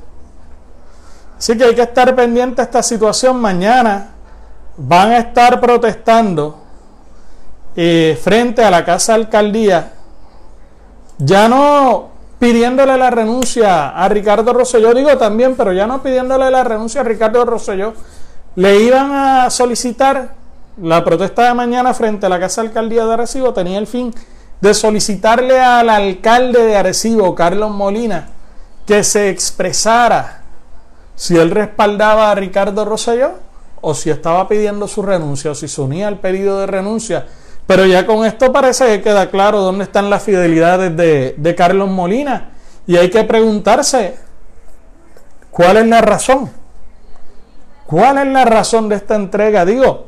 Así 1.43 1.59
que 1.59 1.65
hay 1.65 1.75
que 1.75 1.83
estar 1.83 2.15
pendiente 2.15 2.61
a 2.61 2.65
esta 2.67 2.85
situación. 2.85 3.41
Mañana 3.41 4.11
van 4.77 5.11
a 5.11 5.19
estar 5.19 5.61
protestando 5.61 6.63
eh, 7.75 8.17
frente 8.23 8.63
a 8.63 8.71
la 8.71 8.85
Casa 8.85 9.15
Alcaldía, 9.15 9.93
ya 11.19 11.49
no 11.49 12.11
pidiéndole 12.39 12.97
la 12.97 13.11
renuncia 13.11 13.89
a 13.89 14.09
Ricardo 14.09 14.53
Rosselló, 14.53 14.95
digo 14.95 15.19
también, 15.19 15.57
pero 15.57 15.73
ya 15.73 15.85
no 15.85 16.01
pidiéndole 16.01 16.49
la 16.49 16.63
renuncia 16.63 17.01
a 17.01 17.05
Ricardo 17.05 17.45
Rosselló, 17.45 17.95
le 18.55 18.81
iban 18.81 19.11
a 19.11 19.51
solicitar 19.51 20.35
la 20.81 21.03
protesta 21.03 21.49
de 21.49 21.55
mañana 21.55 21.93
frente 21.93 22.27
a 22.27 22.29
la 22.29 22.39
Casa 22.39 22.61
Alcaldía 22.61 23.05
de 23.05 23.15
Arecibo, 23.15 23.53
tenía 23.53 23.81
el 23.81 23.89
fin 23.89 24.15
de 24.61 24.75
solicitarle 24.75 25.59
al 25.59 25.91
alcalde 25.91 26.65
de 26.67 26.77
Arecibo, 26.77 27.35
Carlos 27.35 27.73
Molina, 27.73 28.29
que 28.87 29.03
se 29.03 29.29
expresara 29.29 30.42
si 31.15 31.37
él 31.37 31.51
respaldaba 31.51 32.31
a 32.31 32.35
Ricardo 32.35 32.85
Rosselló 32.85 33.33
o 33.81 33.95
si 33.95 34.11
estaba 34.11 34.49
pidiendo 34.49 34.89
su 34.89 35.03
renuncia 35.03 35.51
o 35.51 35.55
si 35.55 35.69
se 35.69 35.81
unía 35.81 36.09
al 36.09 36.19
pedido 36.19 36.61
de 36.61 36.67
renuncia. 36.67 37.27
Pero 37.67 37.85
ya 37.87 38.07
con 38.07 38.25
esto 38.25 38.53
parece 38.53 38.87
que 38.87 39.03
queda 39.03 39.31
claro 39.31 39.61
dónde 39.61 39.85
están 39.85 40.11
las 40.11 40.23
fidelidades 40.23 40.97
de, 40.97 41.35
de 41.37 41.55
Carlos 41.55 41.91
Molina. 41.91 42.51
Y 42.87 42.97
hay 42.97 43.11
que 43.11 43.25
preguntarse, 43.25 44.17
¿cuál 45.51 45.77
es 45.77 45.87
la 45.87 46.01
razón? 46.01 46.51
¿Cuál 47.87 48.19
es 48.19 48.27
la 48.27 48.45
razón 48.45 48.89
de 48.89 48.97
esta 48.97 49.15
entrega? 49.15 49.65
Digo, 49.65 50.07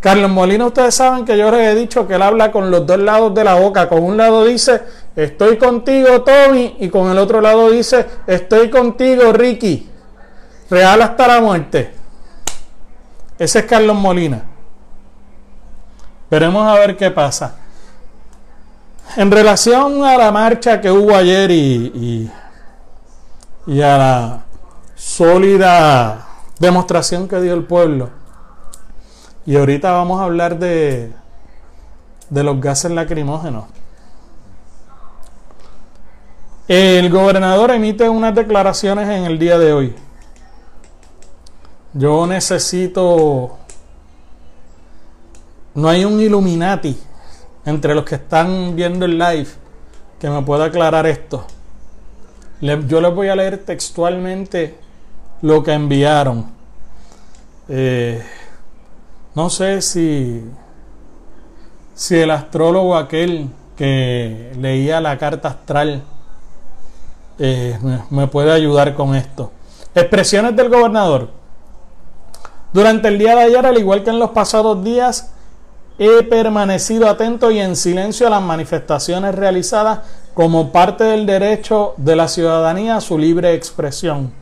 Carlos 0.00 0.30
Molina, 0.30 0.66
ustedes 0.66 0.94
saben 0.94 1.24
que 1.24 1.36
yo 1.36 1.50
les 1.50 1.72
he 1.72 1.74
dicho 1.74 2.06
que 2.06 2.14
él 2.14 2.22
habla 2.22 2.52
con 2.52 2.70
los 2.70 2.86
dos 2.86 2.98
lados 2.98 3.34
de 3.34 3.44
la 3.44 3.54
boca. 3.54 3.88
Con 3.88 4.02
un 4.02 4.16
lado 4.16 4.44
dice, 4.44 4.82
estoy 5.16 5.58
contigo, 5.58 6.22
Tommy, 6.22 6.76
y 6.78 6.88
con 6.88 7.10
el 7.10 7.18
otro 7.18 7.40
lado 7.40 7.70
dice, 7.70 8.06
estoy 8.26 8.70
contigo, 8.70 9.32
Ricky 9.32 9.88
real 10.70 11.02
hasta 11.02 11.26
la 11.26 11.40
muerte. 11.40 11.94
Ese 13.38 13.60
es 13.60 13.64
Carlos 13.66 13.96
Molina. 13.96 14.42
Veremos 16.30 16.66
a 16.66 16.74
ver 16.74 16.96
qué 16.96 17.10
pasa. 17.10 17.56
En 19.16 19.30
relación 19.30 20.04
a 20.04 20.16
la 20.18 20.30
marcha 20.30 20.80
que 20.80 20.90
hubo 20.90 21.14
ayer 21.14 21.50
y, 21.50 22.30
y, 23.66 23.80
a 23.80 23.96
la 23.96 24.40
sólida 24.94 26.26
demostración 26.58 27.26
que 27.28 27.40
dio 27.40 27.54
el 27.54 27.64
pueblo, 27.64 28.10
y 29.46 29.56
ahorita 29.56 29.92
vamos 29.92 30.20
a 30.20 30.24
hablar 30.24 30.58
de, 30.58 31.12
de 32.28 32.42
los 32.42 32.60
gases 32.60 32.90
lacrimógenos. 32.90 33.64
El 36.66 37.08
gobernador 37.08 37.70
emite 37.70 38.08
unas 38.10 38.34
declaraciones 38.34 39.08
en 39.08 39.24
el 39.24 39.38
día 39.38 39.58
de 39.58 39.72
hoy. 39.72 39.96
Yo 41.92 42.26
necesito... 42.26 43.58
No 45.74 45.88
hay 45.88 46.04
un 46.04 46.20
Illuminati 46.20 46.98
entre 47.64 47.94
los 47.94 48.04
que 48.04 48.16
están 48.16 48.74
viendo 48.74 49.04
el 49.04 49.18
live 49.18 49.48
que 50.18 50.28
me 50.28 50.42
pueda 50.42 50.66
aclarar 50.66 51.06
esto. 51.06 51.46
yo 52.60 53.00
les 53.00 53.14
voy 53.14 53.28
a 53.28 53.36
leer 53.36 53.58
textualmente 53.58 54.78
lo 55.42 55.62
que 55.62 55.72
enviaron. 55.72 56.50
Eh, 57.68 58.24
no 59.34 59.50
sé 59.50 59.80
si, 59.82 60.42
si 61.94 62.16
el 62.16 62.30
astrólogo 62.30 62.96
aquel 62.96 63.48
que 63.76 64.52
leía 64.58 65.00
la 65.00 65.16
carta 65.16 65.48
astral 65.48 66.02
eh, 67.38 67.78
me 68.10 68.26
puede 68.26 68.50
ayudar 68.50 68.94
con 68.94 69.14
esto. 69.14 69.52
Expresiones 69.94 70.56
del 70.56 70.68
gobernador. 70.68 71.37
Durante 72.72 73.08
el 73.08 73.18
día 73.18 73.34
de 73.34 73.42
ayer, 73.42 73.64
al 73.64 73.78
igual 73.78 74.04
que 74.04 74.10
en 74.10 74.18
los 74.18 74.30
pasados 74.30 74.84
días, 74.84 75.30
he 75.98 76.22
permanecido 76.22 77.08
atento 77.08 77.50
y 77.50 77.58
en 77.58 77.74
silencio 77.74 78.26
a 78.26 78.30
las 78.30 78.42
manifestaciones 78.42 79.34
realizadas 79.34 80.00
como 80.34 80.70
parte 80.70 81.04
del 81.04 81.26
derecho 81.26 81.94
de 81.96 82.14
la 82.14 82.28
ciudadanía 82.28 82.96
a 82.96 83.00
su 83.00 83.18
libre 83.18 83.54
expresión. 83.54 84.32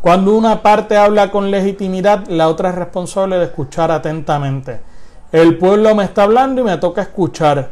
Cuando 0.00 0.34
una 0.34 0.62
parte 0.62 0.96
habla 0.96 1.30
con 1.30 1.50
legitimidad, 1.50 2.26
la 2.26 2.48
otra 2.48 2.70
es 2.70 2.74
responsable 2.74 3.38
de 3.38 3.44
escuchar 3.44 3.90
atentamente. 3.90 4.80
El 5.30 5.56
pueblo 5.58 5.94
me 5.94 6.04
está 6.04 6.24
hablando 6.24 6.60
y 6.60 6.64
me 6.64 6.76
toca 6.78 7.02
escuchar. 7.02 7.70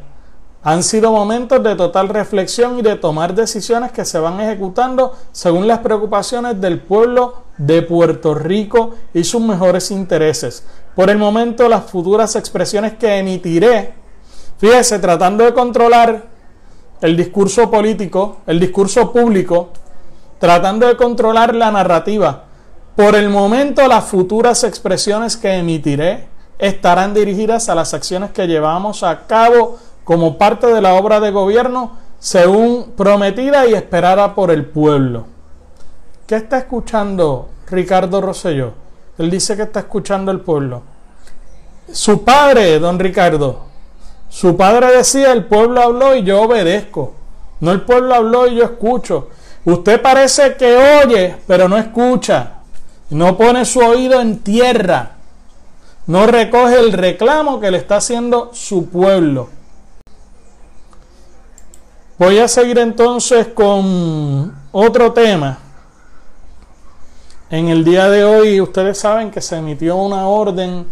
Han 0.63 0.83
sido 0.83 1.11
momentos 1.11 1.63
de 1.63 1.75
total 1.75 2.09
reflexión 2.09 2.79
y 2.79 2.83
de 2.83 2.97
tomar 2.97 3.35
decisiones 3.35 3.93
que 3.93 4.05
se 4.05 4.19
van 4.19 4.41
ejecutando 4.41 5.17
según 5.33 5.67
las 5.67 5.81
preocupaciones 5.81 6.61
del 6.61 6.81
pueblo 6.81 7.42
de 7.59 7.83
Puerto 7.83 8.35
Rico 8.35 8.95
y 9.15 9.25
sus 9.25 9.41
mejores 9.41 9.91
intereses. 9.91 10.65
Por 10.95 11.11
el 11.11 11.19
momento, 11.19 11.69
las 11.69 11.85
futuras 11.85 12.37
expresiones 12.37 12.95
que 12.95 13.19
emitiré, 13.19 13.95
fíjese, 14.59 14.99
tratando 14.99 15.45
de 15.45 15.55
controlar 15.55 16.27
el 17.01 17.17
discurso 17.17 17.71
político, 17.71 18.39
el 18.47 18.61
discurso 18.61 19.13
público, 19.13 19.71
tratando 20.39 20.87
de 20.87 20.97
controlar 20.97 21.55
la 21.55 21.71
narrativa. 21.71 22.45
Por 22.97 23.15
el 23.15 23.29
momento, 23.29 23.87
las 23.89 24.05
futuras 24.05 24.65
expresiones 24.65 25.37
que 25.37 25.55
emitiré 25.55 26.29
estarán 26.59 27.15
dirigidas 27.15 27.69
a 27.69 27.75
las 27.75 27.95
acciones 27.95 28.31
que 28.31 28.47
llevamos 28.47 29.03
a 29.03 29.27
cabo 29.27 29.79
como 30.05 30.39
parte 30.39 30.67
de 30.67 30.81
la 30.81 30.95
obra 30.95 31.21
de 31.21 31.31
gobierno 31.31 31.97
según 32.19 32.93
prometida 32.97 33.67
y 33.67 33.75
esperada 33.75 34.35
por 34.35 34.53
el 34.53 34.67
pueblo. 34.67 35.27
¿Qué 36.33 36.37
está 36.37 36.57
escuchando 36.57 37.51
Ricardo 37.71 38.23
Rosselló? 38.23 38.73
Él 39.19 39.31
dice 39.31 39.55
que 39.55 39.65
está 39.65 39.81
escuchando 39.81 40.33
el 40.33 40.41
pueblo. 40.41 40.81
Su 41.93 42.25
padre, 42.25 42.79
don 42.79 42.99
Ricardo, 42.99 43.67
su 44.31 44.57
padre 44.57 44.97
decía, 44.97 45.31
el 45.33 45.45
pueblo 45.45 45.83
habló 45.83 46.17
y 46.17 46.23
yo 46.23 46.41
obedezco. 46.41 47.13
No 47.61 47.71
el 47.71 47.83
pueblo 47.83 48.15
habló 48.15 48.47
y 48.47 48.55
yo 48.55 48.65
escucho. 48.65 49.29
Usted 49.67 50.01
parece 50.01 50.57
que 50.57 51.03
oye, 51.05 51.37
pero 51.47 51.69
no 51.69 51.77
escucha. 51.77 52.61
No 53.11 53.37
pone 53.37 53.67
su 53.67 53.81
oído 53.81 54.19
en 54.19 54.39
tierra. 54.39 55.17
No 56.07 56.27
recoge 56.27 56.81
el 56.81 56.95
reclamo 56.95 57.61
que 57.61 57.71
le 57.71 57.77
está 57.77 57.97
haciendo 57.97 58.53
su 58.55 58.89
pueblo. 58.89 59.51
Voy 62.17 62.39
a 62.39 62.49
seguir 62.49 62.79
entonces 62.79 63.49
con 63.49 64.57
otro 64.73 65.13
tema. 65.13 65.59
En 67.53 67.69
el 67.69 67.85
día 67.85 68.09
de 68.09 68.25
hoy 68.25 68.63
ustedes 68.63 68.99
saben 68.99 69.31
que 69.31 69.43
se 69.43 69.59
emitió 69.59 69.97
una 69.97 70.27
orden 70.27 70.87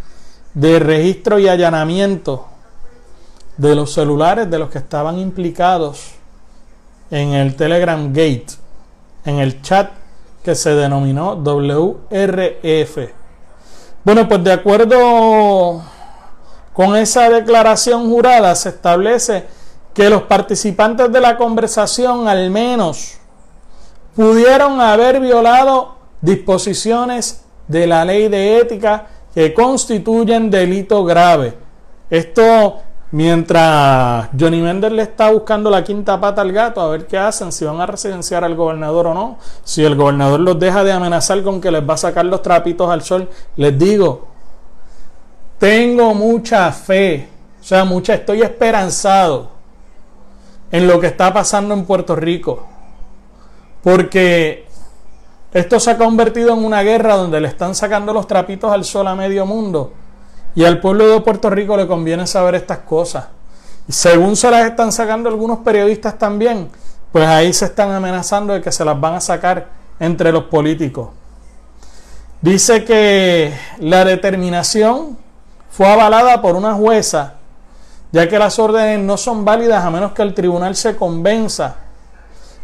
de 0.52 0.78
registro 0.78 1.38
y 1.38 1.48
allanamiento 1.48 2.48
de 3.56 3.74
los 3.74 3.94
celulares 3.94 4.50
de 4.50 4.58
los 4.58 4.68
que 4.68 4.76
estaban 4.76 5.18
implicados 5.18 6.16
en 7.10 7.32
el 7.32 7.56
Telegram 7.56 8.08
Gate, 8.08 8.48
en 9.24 9.38
el 9.38 9.62
chat 9.62 9.90
que 10.44 10.54
se 10.54 10.74
denominó 10.74 11.34
WRF. 11.34 12.98
Bueno, 14.04 14.28
pues 14.28 14.44
de 14.44 14.52
acuerdo 14.52 15.82
con 16.74 16.94
esa 16.94 17.30
declaración 17.30 18.10
jurada 18.10 18.54
se 18.54 18.68
establece 18.68 19.46
que 19.94 20.10
los 20.10 20.24
participantes 20.24 21.10
de 21.10 21.20
la 21.22 21.38
conversación 21.38 22.28
al 22.28 22.50
menos 22.50 23.14
pudieron 24.14 24.78
haber 24.82 25.20
violado 25.20 25.99
disposiciones 26.20 27.44
de 27.68 27.86
la 27.86 28.04
ley 28.04 28.28
de 28.28 28.58
ética 28.58 29.06
que 29.34 29.54
constituyen 29.54 30.50
delito 30.50 31.04
grave. 31.04 31.54
Esto 32.08 32.80
mientras 33.12 34.28
Johnny 34.38 34.60
Méndez 34.60 34.92
le 34.92 35.02
está 35.02 35.30
buscando 35.30 35.70
la 35.70 35.82
quinta 35.82 36.20
pata 36.20 36.42
al 36.42 36.52
gato 36.52 36.80
a 36.80 36.88
ver 36.88 37.06
qué 37.06 37.18
hacen, 37.18 37.52
si 37.52 37.64
van 37.64 37.80
a 37.80 37.86
residenciar 37.86 38.44
al 38.44 38.54
gobernador 38.54 39.08
o 39.08 39.14
no, 39.14 39.38
si 39.64 39.84
el 39.84 39.96
gobernador 39.96 40.40
los 40.40 40.58
deja 40.58 40.84
de 40.84 40.92
amenazar 40.92 41.42
con 41.42 41.60
que 41.60 41.70
les 41.70 41.88
va 41.88 41.94
a 41.94 41.98
sacar 41.98 42.24
los 42.24 42.42
trapitos 42.42 42.90
al 42.90 43.02
sol, 43.02 43.28
les 43.56 43.78
digo, 43.78 44.28
tengo 45.58 46.14
mucha 46.14 46.70
fe, 46.72 47.28
o 47.60 47.64
sea, 47.64 47.84
mucha, 47.84 48.14
estoy 48.14 48.42
esperanzado 48.42 49.50
en 50.70 50.86
lo 50.86 51.00
que 51.00 51.08
está 51.08 51.32
pasando 51.32 51.74
en 51.74 51.84
Puerto 51.84 52.14
Rico. 52.16 52.66
Porque 53.82 54.66
esto 55.52 55.80
se 55.80 55.90
ha 55.90 55.98
convertido 55.98 56.52
en 56.52 56.64
una 56.64 56.82
guerra 56.82 57.16
donde 57.16 57.40
le 57.40 57.48
están 57.48 57.74
sacando 57.74 58.12
los 58.12 58.26
trapitos 58.26 58.72
al 58.72 58.84
sol 58.84 59.08
a 59.08 59.14
medio 59.14 59.46
mundo. 59.46 59.92
Y 60.54 60.64
al 60.64 60.80
pueblo 60.80 61.08
de 61.08 61.20
Puerto 61.20 61.50
Rico 61.50 61.76
le 61.76 61.86
conviene 61.86 62.26
saber 62.26 62.54
estas 62.54 62.78
cosas. 62.78 63.26
Y 63.88 63.92
según 63.92 64.36
se 64.36 64.50
las 64.50 64.66
están 64.66 64.92
sacando 64.92 65.28
algunos 65.28 65.58
periodistas 65.58 66.18
también, 66.18 66.68
pues 67.12 67.26
ahí 67.26 67.52
se 67.52 67.66
están 67.66 67.90
amenazando 67.90 68.52
de 68.52 68.60
que 68.60 68.70
se 68.70 68.84
las 68.84 69.00
van 69.00 69.14
a 69.14 69.20
sacar 69.20 69.68
entre 69.98 70.32
los 70.32 70.44
políticos. 70.44 71.08
Dice 72.40 72.84
que 72.84 73.52
la 73.78 74.04
determinación 74.04 75.18
fue 75.70 75.86
avalada 75.86 76.40
por 76.40 76.56
una 76.56 76.74
jueza 76.74 77.34
ya 78.12 78.28
que 78.28 78.38
las 78.38 78.58
órdenes 78.58 79.00
no 79.00 79.16
son 79.16 79.44
válidas 79.44 79.84
a 79.84 79.90
menos 79.90 80.12
que 80.12 80.22
el 80.22 80.34
tribunal 80.34 80.74
se 80.74 80.96
convenza 80.96 81.76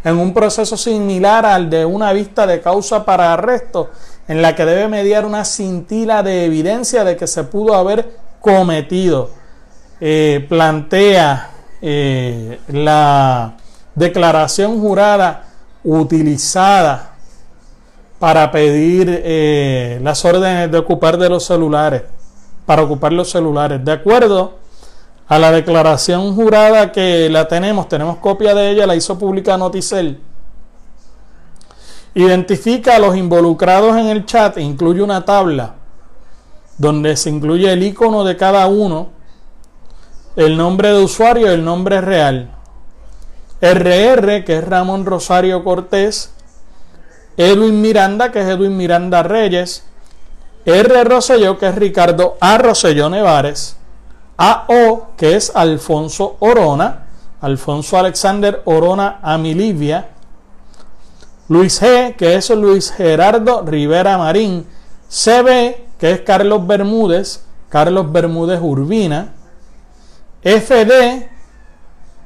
en 0.07 0.19
un 0.19 0.33
proceso 0.33 0.77
similar 0.77 1.45
al 1.45 1.69
de 1.69 1.85
una 1.85 2.13
vista 2.13 2.47
de 2.47 2.61
causa 2.61 3.05
para 3.05 3.33
arresto, 3.33 3.91
en 4.29 4.41
la 4.41 4.55
que 4.55 4.65
debe 4.65 4.87
mediar 4.87 5.27
una 5.27 5.45
cintila 5.45 6.23
de 6.23 6.45
evidencia 6.45 7.03
de 7.03 7.17
que 7.17 7.27
se 7.27 7.43
pudo 7.43 7.75
haber 7.75 8.17
cometido. 8.41 9.31
Eh, 10.01 10.47
plantea 10.49 11.51
eh, 11.83 12.61
la 12.69 13.57
declaración 13.97 14.81
jurada 14.81 15.47
utilizada 15.83 17.17
para 18.21 18.53
pedir 18.53 19.09
eh, 19.11 19.99
las 20.05 20.25
órdenes 20.25 20.71
de 20.71 20.79
ocupar 20.79 21.19
de 21.19 21.31
los 21.31 21.45
celulares, 21.45 22.03
para 22.65 22.83
ocupar 22.85 23.13
los 23.13 23.29
celulares. 23.29 23.85
De 23.85 23.91
acuerdo 23.91 24.55
a 25.29 25.39
la 25.39 25.51
declaración 25.51 26.35
jurada 26.35 26.93
que 26.93 27.29
la 27.29 27.49
tenemos, 27.49 27.89
tenemos 27.89 28.19
copia 28.19 28.55
de 28.55 28.71
ella, 28.71 28.87
la 28.87 28.95
hizo 28.95 29.19
pública 29.19 29.57
Noticel. 29.57 30.21
Identifica 32.15 32.97
a 32.97 32.99
los 32.99 33.17
involucrados 33.17 33.97
en 33.97 34.07
el 34.07 34.25
chat 34.25 34.57
e 34.57 34.63
incluye 34.63 35.03
una 35.03 35.25
tabla 35.25 35.75
donde 36.79 37.17
se 37.17 37.31
incluye 37.31 37.73
el 37.73 37.83
icono 37.83 38.25
de 38.25 38.37
cada 38.37 38.67
uno, 38.67 39.11
el 40.37 40.57
nombre 40.57 40.91
de 40.91 41.03
usuario 41.03 41.51
y 41.51 41.55
el 41.55 41.65
nombre 41.65 42.01
real. 42.01 42.51
RR, 43.61 44.45
que 44.45 44.59
es 44.59 44.65
Ramón 44.65 45.07
Rosario 45.07 45.65
Cortés, 45.65 46.33
Edwin 47.37 47.81
Miranda, 47.81 48.31
que 48.31 48.41
es 48.41 48.47
Edwin 48.47 48.77
Miranda 48.77 49.23
Reyes, 49.23 49.85
R. 50.67 51.05
Rosselló, 51.05 51.59
que 51.59 51.69
es 51.69 51.75
Ricardo 51.75 52.37
A. 52.41 52.59
Rosselló 52.59 53.09
Nevares, 53.09 53.77
AO, 54.37 55.09
que 55.17 55.37
es 55.37 55.55
Alfonso 55.55 56.37
Orona, 56.41 57.07
Alfonso 57.41 57.99
Alexander 57.99 58.63
Orona 58.65 59.19
Amilivia, 59.23 60.09
Luis 61.49 61.81
G, 61.81 62.17
que 62.17 62.35
es 62.35 62.51
Luis 62.51 62.91
Gerardo 62.91 63.63
Rivera 63.63 64.19
Marín, 64.19 64.67
CB, 65.09 65.77
que 65.99 66.11
es 66.11 66.21
Carlos 66.23 66.67
Bermúdez, 66.67 67.45
Carlos 67.69 68.11
Bermúdez 68.11 68.61
Urbina, 68.61 69.33
FD, 70.43 71.29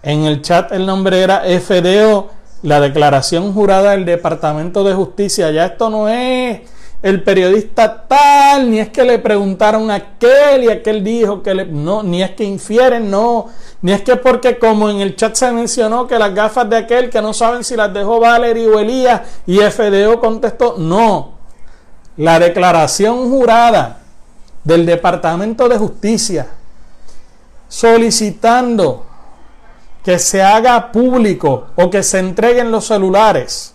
en 0.03 0.25
el 0.25 0.43
chat 0.43 0.73
el 0.73 0.87
nombre 0.87 1.23
era 1.23 1.43
FDO, 1.45 2.31
la 2.63 2.81
declaración 2.81 3.53
jurada 3.53 3.93
del 3.93 4.05
Departamento 4.05 4.85
de 4.85 4.95
Justicia, 4.95 5.51
ya 5.51 5.67
esto 5.67 5.91
no 5.91 6.09
es 6.09 6.61
el 7.03 7.23
periodista 7.23 8.07
tal, 8.07 8.71
ni 8.71 8.79
es 8.79 8.91
que 8.91 9.05
le 9.05 9.19
preguntaron 9.19 9.91
a 9.91 9.95
aquel 9.95 10.65
y 10.65 10.69
aquel 10.69 11.03
dijo 11.03 11.43
que 11.43 11.55
le, 11.55 11.65
no, 11.65 12.03
ni 12.03 12.23
es 12.23 12.33
que 12.33 12.45
infieren, 12.45 13.11
no, 13.11 13.47
ni 13.81 13.93
es 13.93 14.03
que 14.03 14.17
porque 14.17 14.59
como 14.59 14.91
en 14.91 15.01
el 15.01 15.17
chat 15.17 15.35
se 15.35 15.51
mencionó 15.51 16.07
que 16.07 16.19
las 16.19 16.35
gafas 16.35 16.69
de 16.69 16.77
aquel 16.77 17.09
que 17.09 17.23
no 17.23 17.33
saben 17.33 17.65
si 17.65 17.75
las 17.75 17.93
dejó 17.95 18.21
Valerie 18.21 18.69
o 18.69 18.79
Elías 18.79 19.23
y 19.47 19.59
FDO 19.59 20.21
contestó, 20.21 20.75
no, 20.77 21.33
la 22.19 22.39
declaración 22.39 23.31
jurada 23.31 24.01
del 24.63 24.85
Departamento 24.85 25.69
de 25.69 25.79
Justicia 25.79 26.49
solicitando 27.71 29.07
que 30.05 30.19
se 30.19 30.43
haga 30.43 30.93
público 30.93 31.69
o 31.77 31.89
que 31.89 32.03
se 32.03 32.19
entreguen 32.19 32.71
los 32.71 32.87
celulares. 32.87 33.75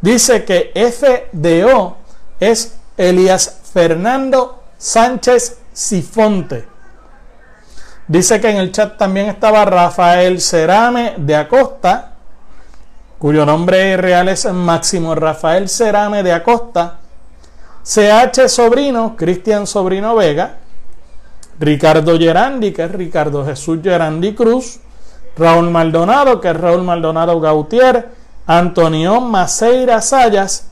Dice 0.00 0.44
que 0.44 0.72
FDO 0.74 1.96
es 2.40 2.78
Elías 2.96 3.60
Fernando 3.72 4.62
Sánchez 4.78 5.58
Sifonte. 5.72 6.66
Dice 8.08 8.40
que 8.40 8.50
en 8.50 8.56
el 8.56 8.72
chat 8.72 8.96
también 8.96 9.28
estaba 9.28 9.64
Rafael 9.64 10.40
Cerame 10.40 11.14
de 11.18 11.36
Acosta, 11.36 12.14
cuyo 13.18 13.46
nombre 13.46 13.96
real 13.96 14.28
es 14.28 14.46
Máximo 14.52 15.14
Rafael 15.14 15.68
Cerame 15.68 16.22
de 16.22 16.32
Acosta, 16.32 16.98
CH 17.84 18.48
Sobrino, 18.48 19.14
Cristian 19.16 19.66
Sobrino 19.66 20.16
Vega, 20.16 20.56
Ricardo 21.60 22.18
Gerandi, 22.18 22.72
que 22.72 22.84
es 22.84 22.90
Ricardo 22.90 23.44
Jesús 23.44 23.80
Gerandi 23.82 24.34
Cruz, 24.34 24.80
Raúl 25.36 25.70
Maldonado, 25.70 26.40
que 26.40 26.48
es 26.48 26.56
Raúl 26.56 26.82
Maldonado 26.82 27.38
Gautier, 27.38 28.08
Antonio 28.46 29.20
Maceira 29.20 30.00
Sayas, 30.00 30.69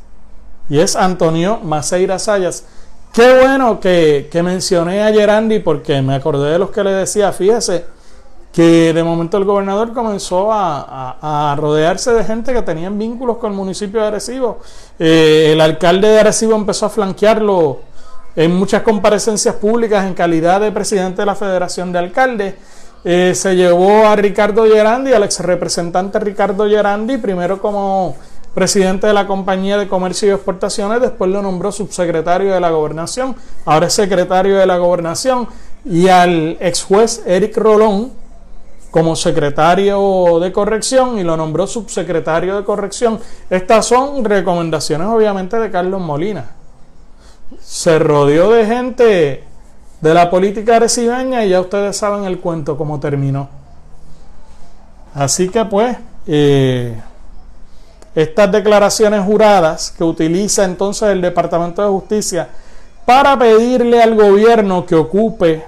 y 0.68 0.78
es 0.78 0.96
Antonio 0.96 1.60
Maceira 1.62 2.18
Sayas. 2.18 2.64
Qué 3.12 3.40
bueno 3.40 3.80
que, 3.80 4.28
mencioné 4.44 5.02
a 5.02 5.12
Gerandi 5.12 5.60
porque 5.60 6.02
me 6.02 6.14
acordé 6.14 6.52
de 6.52 6.58
los 6.58 6.70
que 6.70 6.84
le 6.84 6.92
decía, 6.92 7.32
fíjese, 7.32 7.84
que 8.52 8.92
de 8.92 9.02
momento 9.02 9.38
el 9.38 9.44
gobernador 9.44 9.92
comenzó 9.92 10.50
a, 10.52 11.54
rodearse 11.58 12.12
de 12.12 12.24
gente 12.24 12.52
que 12.52 12.62
tenían 12.62 12.98
vínculos 12.98 13.38
con 13.38 13.52
el 13.52 13.56
municipio 13.56 14.00
de 14.00 14.06
Arecibo. 14.08 14.58
Eh, 14.98 15.50
el 15.52 15.60
alcalde 15.60 16.08
de 16.08 16.20
Arecibo 16.20 16.54
empezó 16.54 16.86
a 16.86 16.90
flanquearlo 16.90 17.78
en 18.36 18.54
muchas 18.54 18.82
comparecencias 18.82 19.56
públicas 19.56 20.06
en 20.06 20.14
calidad 20.14 20.60
de 20.60 20.70
presidente 20.70 21.22
de 21.22 21.26
la 21.26 21.34
Federación 21.34 21.92
de 21.92 21.98
Alcaldes. 21.98 22.54
Eh, 23.04 23.32
se 23.34 23.56
llevó 23.56 24.06
a 24.06 24.16
Ricardo 24.16 24.64
Gerandi, 24.64 25.12
al 25.12 25.22
ex 25.22 25.40
representante 25.40 26.18
Ricardo 26.18 26.68
Gerandi, 26.68 27.16
primero 27.16 27.60
como 27.60 28.16
presidente 28.54 29.06
de 29.06 29.12
la 29.12 29.26
Compañía 29.26 29.78
de 29.78 29.88
Comercio 29.88 30.28
y 30.28 30.32
Exportaciones, 30.32 31.00
después 31.00 31.30
lo 31.30 31.42
nombró 31.42 31.72
subsecretario 31.72 32.52
de 32.52 32.60
la 32.60 32.70
Gobernación, 32.70 33.36
ahora 33.64 33.86
es 33.86 33.92
secretario 33.92 34.56
de 34.56 34.66
la 34.66 34.78
Gobernación, 34.78 35.48
y 35.84 36.08
al 36.08 36.56
ex 36.60 36.82
juez 36.82 37.22
Eric 37.26 37.56
Rolón 37.56 38.12
como 38.90 39.16
secretario 39.16 40.40
de 40.40 40.50
corrección 40.50 41.18
y 41.18 41.22
lo 41.22 41.36
nombró 41.36 41.66
subsecretario 41.66 42.56
de 42.56 42.64
corrección. 42.64 43.20
Estas 43.50 43.86
son 43.86 44.24
recomendaciones 44.24 45.06
obviamente 45.08 45.58
de 45.58 45.70
Carlos 45.70 46.00
Molina 46.00 46.58
se 47.60 47.98
rodeó 47.98 48.50
de 48.50 48.66
gente 48.66 49.44
de 50.00 50.14
la 50.14 50.30
política 50.30 50.76
arecibeña 50.76 51.44
y 51.44 51.50
ya 51.50 51.60
ustedes 51.60 51.96
saben 51.96 52.24
el 52.24 52.38
cuento 52.38 52.76
cómo 52.76 53.00
terminó. 53.00 53.48
Así 55.14 55.48
que 55.48 55.64
pues, 55.64 55.96
eh, 56.26 57.00
estas 58.14 58.50
declaraciones 58.50 59.24
juradas 59.24 59.90
que 59.96 60.04
utiliza 60.04 60.64
entonces 60.64 61.10
el 61.10 61.20
Departamento 61.20 61.82
de 61.82 61.88
Justicia 61.88 62.48
para 63.04 63.38
pedirle 63.38 64.02
al 64.02 64.14
gobierno 64.14 64.84
que 64.84 64.94
ocupe 64.94 65.64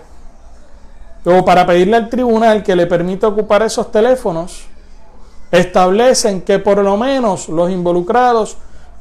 o 1.24 1.44
para 1.44 1.66
pedirle 1.66 1.96
al 1.96 2.09
tribunal 2.09 2.62
que 2.62 2.76
le 2.76 2.87
permita 2.87 3.29
ocupar 3.29 3.62
esos 3.62 3.90
teléfonos, 3.92 4.64
establecen 5.50 6.42
que 6.42 6.59
por 6.59 6.79
lo 6.79 6.96
menos 6.96 7.48
los 7.48 7.70
involucrados 7.70 8.57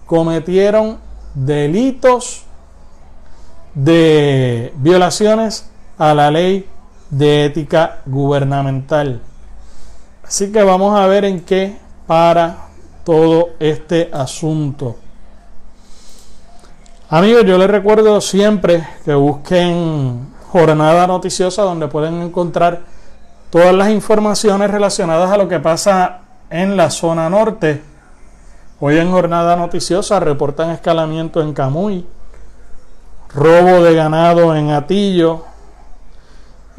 cometieron 0.06 1.00
delitos 1.34 2.44
de 3.74 4.74
violaciones 4.78 5.70
a 5.98 6.14
la 6.14 6.32
ley 6.32 6.68
de 7.10 7.46
ética 7.46 8.00
gubernamental. 8.06 9.22
Así 10.24 10.52
que 10.52 10.64
vamos 10.64 11.00
a 11.00 11.08
ver 11.08 11.26
en 11.26 11.42
qué 11.42 11.78
para 12.08 12.69
todo 13.04 13.50
este 13.60 14.10
asunto. 14.14 14.96
Amigos, 17.10 17.44
yo 17.46 17.58
les 17.58 17.70
recuerdo 17.70 18.22
siempre 18.22 18.88
que 19.04 19.16
busquen 19.16 20.28
Jornada 20.52 21.08
Noticiosa 21.08 21.64
donde 21.64 21.88
pueden 21.88 22.22
encontrar 22.22 22.82
todas 23.50 23.74
las 23.74 23.90
informaciones 23.90 24.70
relacionadas 24.70 25.32
a 25.32 25.38
lo 25.38 25.48
que 25.48 25.60
pasa 25.60 26.20
en 26.50 26.78
la 26.78 26.92
zona 26.92 27.30
norte. 27.30 27.82
Hoy 28.80 28.98
en 28.98 29.12
Jornada 29.12 29.56
Noticiosa 29.56 30.20
reportan 30.20 30.70
escalamiento 30.70 31.42
en 31.42 31.54
Camuy, 31.54 32.06
robo 33.34 33.84
de 33.84 33.96
ganado 33.96 34.56
en 34.56 34.70
Atillo, 34.72 35.46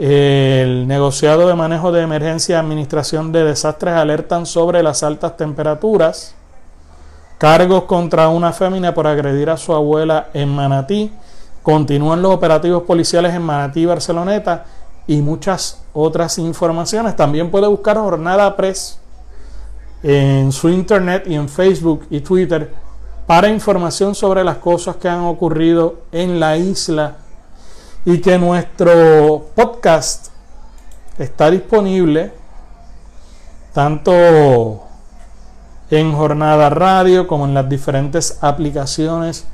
el 0.03 0.89
negociado 0.89 1.47
de 1.47 1.55
manejo 1.55 1.93
de 1.93 2.01
emergencia 2.01 2.55
y 2.55 2.59
administración 2.59 3.33
de 3.33 3.45
desastres 3.45 3.93
alertan 3.93 4.47
sobre 4.47 4.83
las 4.83 5.03
altas 5.03 5.37
temperaturas, 5.37 6.35
cargos 7.37 7.85
contra 7.85 8.31
una 8.31 8.55
fémina 8.55 8.95
por 8.95 9.07
agredir 9.07 9.51
a 9.51 9.59
su 9.59 9.75
abuela 9.75 10.29
en 10.33 10.49
Manatí, 10.49 11.13
continúan 11.63 12.23
los 12.23 12.33
operativos 12.33 12.85
policiales 12.85 13.35
en 13.35 13.43
Manatí 13.43 13.81
y 13.81 13.85
Barceloneta 13.85 14.65
y 15.07 15.21
muchas 15.21 15.83
otras 15.93 16.39
informaciones. 16.39 17.15
También 17.15 17.51
puede 17.51 17.67
buscar 17.67 17.99
Jornada 17.99 18.57
Press 18.57 18.99
en 20.03 20.51
su 20.51 20.71
internet 20.71 21.25
y 21.27 21.35
en 21.35 21.47
Facebook 21.47 22.07
y 22.09 22.21
Twitter 22.21 22.73
para 23.27 23.51
información 23.51 24.15
sobre 24.15 24.45
las 24.45 24.57
cosas 24.57 24.97
que 24.97 25.11
han 25.11 25.21
ocurrido 25.21 25.97
en 26.11 26.41
la 26.41 26.57
isla 26.57 27.19
y 28.05 28.21
que 28.21 28.39
nuestro 28.39 29.51
podcast 29.55 30.29
está 31.19 31.51
disponible 31.51 32.33
tanto 33.73 34.85
en 35.91 36.13
Jornada 36.13 36.71
Radio 36.71 37.27
como 37.27 37.45
en 37.45 37.55
las 37.55 37.69
diferentes 37.69 38.39
aplicaciones 38.41 39.47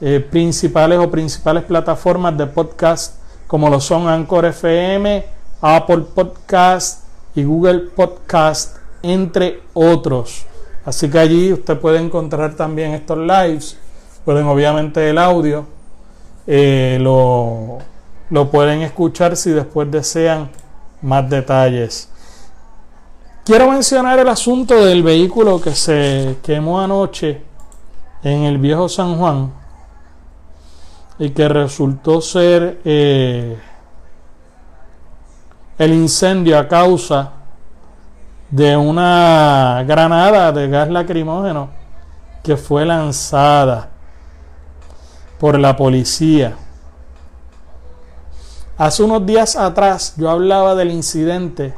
eh, 0.00 0.20
principales 0.20 0.98
o 0.98 1.10
principales 1.10 1.64
plataformas 1.64 2.36
de 2.36 2.46
podcast 2.46 3.14
como 3.46 3.70
lo 3.70 3.80
son 3.80 4.08
Anchor 4.08 4.46
FM, 4.46 5.24
Apple 5.60 6.04
Podcast 6.14 7.04
y 7.34 7.44
Google 7.44 7.90
Podcast, 7.94 8.76
entre 9.02 9.62
otros. 9.72 10.44
Así 10.84 11.08
que 11.08 11.18
allí 11.18 11.52
usted 11.52 11.78
puede 11.78 11.98
encontrar 11.98 12.54
también 12.54 12.92
estos 12.92 13.18
lives. 13.18 13.78
Pueden 14.24 14.46
obviamente 14.46 15.08
el 15.08 15.18
audio. 15.18 15.75
Eh, 16.46 16.98
lo, 17.00 17.78
lo 18.30 18.50
pueden 18.50 18.82
escuchar 18.82 19.36
si 19.36 19.50
después 19.50 19.90
desean 19.90 20.50
más 21.02 21.28
detalles. 21.28 22.08
Quiero 23.44 23.70
mencionar 23.70 24.18
el 24.18 24.28
asunto 24.28 24.84
del 24.84 25.02
vehículo 25.02 25.60
que 25.60 25.72
se 25.72 26.38
quemó 26.42 26.80
anoche 26.80 27.42
en 28.22 28.42
el 28.42 28.58
viejo 28.58 28.88
San 28.88 29.16
Juan 29.16 29.52
y 31.18 31.30
que 31.30 31.48
resultó 31.48 32.20
ser 32.20 32.80
eh, 32.84 33.56
el 35.78 35.92
incendio 35.92 36.58
a 36.58 36.66
causa 36.66 37.32
de 38.50 38.76
una 38.76 39.84
granada 39.86 40.52
de 40.52 40.68
gas 40.68 40.88
lacrimógeno 40.88 41.68
que 42.42 42.56
fue 42.56 42.84
lanzada 42.84 43.90
por 45.38 45.58
la 45.58 45.76
policía. 45.76 46.56
Hace 48.78 49.02
unos 49.02 49.24
días 49.24 49.56
atrás 49.56 50.14
yo 50.16 50.30
hablaba 50.30 50.74
del 50.74 50.90
incidente 50.90 51.74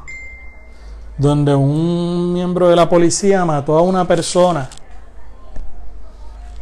donde 1.17 1.55
un 1.55 2.33
miembro 2.33 2.69
de 2.69 2.77
la 2.77 2.89
policía 2.89 3.45
mató 3.45 3.77
a 3.77 3.83
una 3.83 4.07
persona 4.07 4.69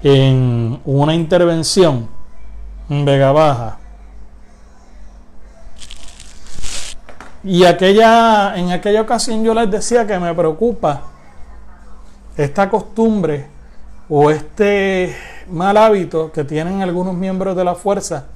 en 0.03 0.81
una 0.85 1.15
intervención 1.15 2.09
en 2.89 3.05
Vega 3.05 3.33
Baja. 3.33 3.79
Y 7.45 7.65
aquella, 7.65 8.57
en 8.57 8.73
aquella 8.73 9.03
ocasión 9.03 9.45
yo 9.45 9.55
les 9.55 9.71
decía 9.71 10.07
que 10.07 10.19
me 10.19 10.35
preocupa 10.35 11.03
esta 12.37 12.69
costumbre 12.69 13.47
o 14.09 14.31
este 14.31 15.17
mal 15.51 15.77
hábito 15.77 16.33
que 16.33 16.45
tienen 16.45 16.83
algunos 16.83 17.15
miembros 17.15 17.57
de 17.57 17.65
la 17.65 17.75
fuerza 17.75 18.27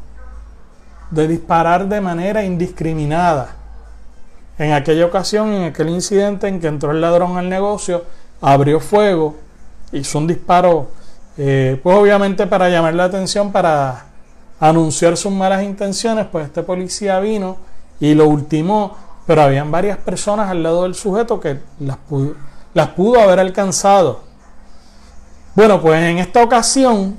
de 1.11 1.27
disparar 1.27 1.89
de 1.89 2.01
manera 2.01 2.45
indiscriminada. 2.45 3.57
En 4.59 4.73
aquella 4.73 5.07
ocasión, 5.07 5.53
en 5.53 5.65
aquel 5.65 5.89
incidente 5.89 6.47
en 6.49 6.61
que 6.61 6.69
entró 6.69 6.93
el 6.93 7.01
ladrón 7.01 7.37
al 7.37 7.49
negocio, 7.49 8.05
abrió 8.41 8.79
fuego, 8.79 9.37
hizo 9.93 10.19
un 10.19 10.27
disparo, 10.27 10.89
eh, 11.37 11.81
pues 11.83 11.97
obviamente 11.97 12.47
para 12.47 12.69
llamar 12.69 12.95
la 12.95 13.05
atención, 13.05 13.51
para 13.53 14.07
anunciar 14.61 15.17
sus 15.17 15.33
malas 15.33 15.63
intenciones, 15.63 16.27
pues 16.31 16.47
este 16.47 16.63
policía 16.63 17.19
vino 17.21 17.57
y 17.99 18.15
lo 18.15 18.29
ultimó, 18.29 18.97
pero 19.27 19.43
habían 19.43 19.71
varias 19.71 19.99
personas 19.99 20.51
al 20.51 20.63
lado 20.63 20.83
del 20.83 20.95
sujeto 20.95 21.41
que 21.41 21.59
las 21.81 21.97
pudo, 21.97 22.35
las 22.75 22.89
pudo 22.89 23.21
haber 23.21 23.41
alcanzado. 23.41 24.30
Bueno, 25.61 25.79
pues 25.83 26.03
en 26.03 26.17
esta 26.17 26.43
ocasión 26.43 27.19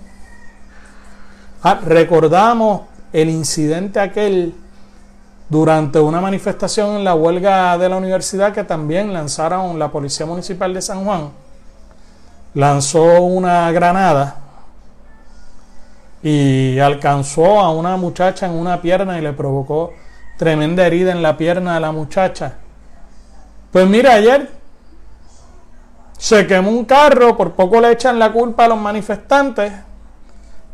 ah, 1.62 1.80
recordamos 1.86 2.82
el 3.14 3.30
incidente 3.30 4.00
aquel 4.00 4.56
durante 5.48 6.00
una 6.00 6.22
manifestación 6.22 6.96
en 6.96 7.04
la 7.04 7.14
huelga 7.14 7.78
de 7.78 7.88
la 7.88 7.98
universidad 7.98 8.52
que 8.52 8.64
también 8.64 9.14
lanzaron 9.14 9.78
la 9.78 9.92
Policía 9.92 10.26
Municipal 10.26 10.74
de 10.74 10.82
San 10.82 11.06
Juan, 11.06 11.30
lanzó 12.56 13.22
una 13.22 13.72
granada 13.72 14.38
y 16.24 16.80
alcanzó 16.80 17.60
a 17.60 17.70
una 17.70 17.96
muchacha 17.96 18.48
en 18.48 18.54
una 18.54 18.82
pierna 18.82 19.20
y 19.20 19.22
le 19.22 19.34
provocó 19.34 19.94
tremenda 20.40 20.88
herida 20.88 21.12
en 21.12 21.22
la 21.22 21.38
pierna 21.38 21.76
de 21.76 21.80
la 21.82 21.92
muchacha. 21.92 22.56
Pues 23.72 23.88
mira, 23.88 24.16
ayer 24.16 24.61
se 26.22 26.46
quemó 26.46 26.70
un 26.70 26.86
carro, 26.86 27.36
por 27.36 27.54
poco 27.54 27.82
le 27.82 27.94
echan 27.94 28.20
la 28.20 28.32
culpa 28.32 28.66
a 28.66 28.68
los 28.68 28.78
manifestantes. 28.78 29.74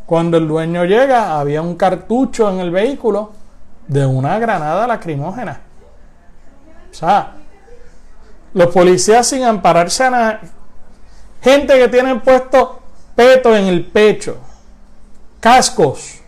Cuando 0.05 0.35
el 0.35 0.45
dueño 0.45 0.83
llega, 0.83 1.39
había 1.39 1.61
un 1.61 1.75
cartucho 1.75 2.49
en 2.49 2.59
el 2.59 2.69
vehículo 2.69 3.31
de 3.87 4.05
una 4.05 4.37
granada 4.39 4.85
lacrimógena. 4.85 5.61
O 6.91 6.93
sea, 6.93 7.35
los 8.53 8.67
policías 8.73 9.25
sin 9.25 9.45
ampararse 9.45 10.03
a 10.03 10.09
nada. 10.09 10.41
Gente 11.41 11.79
que 11.79 11.87
tiene 11.87 12.17
puesto 12.17 12.81
peto 13.15 13.55
en 13.55 13.67
el 13.67 13.85
pecho, 13.85 14.39
cascos, 15.39 16.19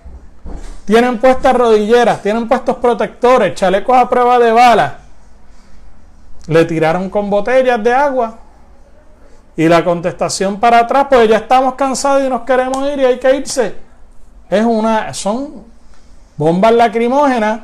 tienen 0.86 1.20
puestas 1.20 1.54
rodilleras, 1.58 2.22
tienen 2.22 2.48
puestos 2.48 2.78
protectores, 2.78 3.54
chalecos 3.54 3.98
a 3.98 4.10
prueba 4.10 4.40
de 4.40 4.54
bala. 4.54 5.00
Le 6.48 6.64
tiraron 6.64 7.10
con 7.10 7.30
botellas 7.30 7.84
de 7.84 7.94
agua. 7.94 8.40
Y 9.60 9.67
la 9.67 9.84
contestación 9.84 10.58
para 10.58 10.80
atrás, 10.80 11.08
pues 11.10 11.28
ya 11.28 11.36
estamos 11.36 11.76
cansados 11.76 12.24
y 12.24 12.30
nos 12.30 12.43
queremos 12.43 12.78
ir 12.93 13.00
y 13.00 13.04
hay 13.04 13.19
que 13.19 13.36
irse. 13.36 13.76
Es 14.50 14.63
una, 14.63 15.13
son 15.13 15.65
bombas 16.38 16.72
lacrimógenas. 16.72 17.60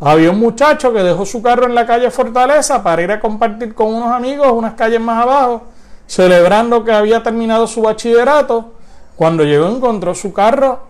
Había 0.00 0.30
un 0.30 0.40
muchacho 0.40 0.90
que 0.90 1.02
dejó 1.02 1.26
su 1.26 1.42
carro 1.42 1.66
en 1.66 1.74
la 1.74 1.84
calle 1.84 2.10
Fortaleza 2.10 2.82
para 2.82 3.02
ir 3.02 3.12
a 3.12 3.20
compartir 3.20 3.74
con 3.74 3.92
unos 3.92 4.10
amigos 4.10 4.50
unas 4.52 4.72
calles 4.72 5.02
más 5.02 5.22
abajo, 5.22 5.64
celebrando 6.06 6.82
que 6.82 6.92
había 6.92 7.22
terminado 7.22 7.66
su 7.66 7.82
bachillerato. 7.82 8.72
Cuando 9.16 9.44
llegó 9.44 9.68
encontró 9.68 10.14
su 10.14 10.32
carro 10.32 10.80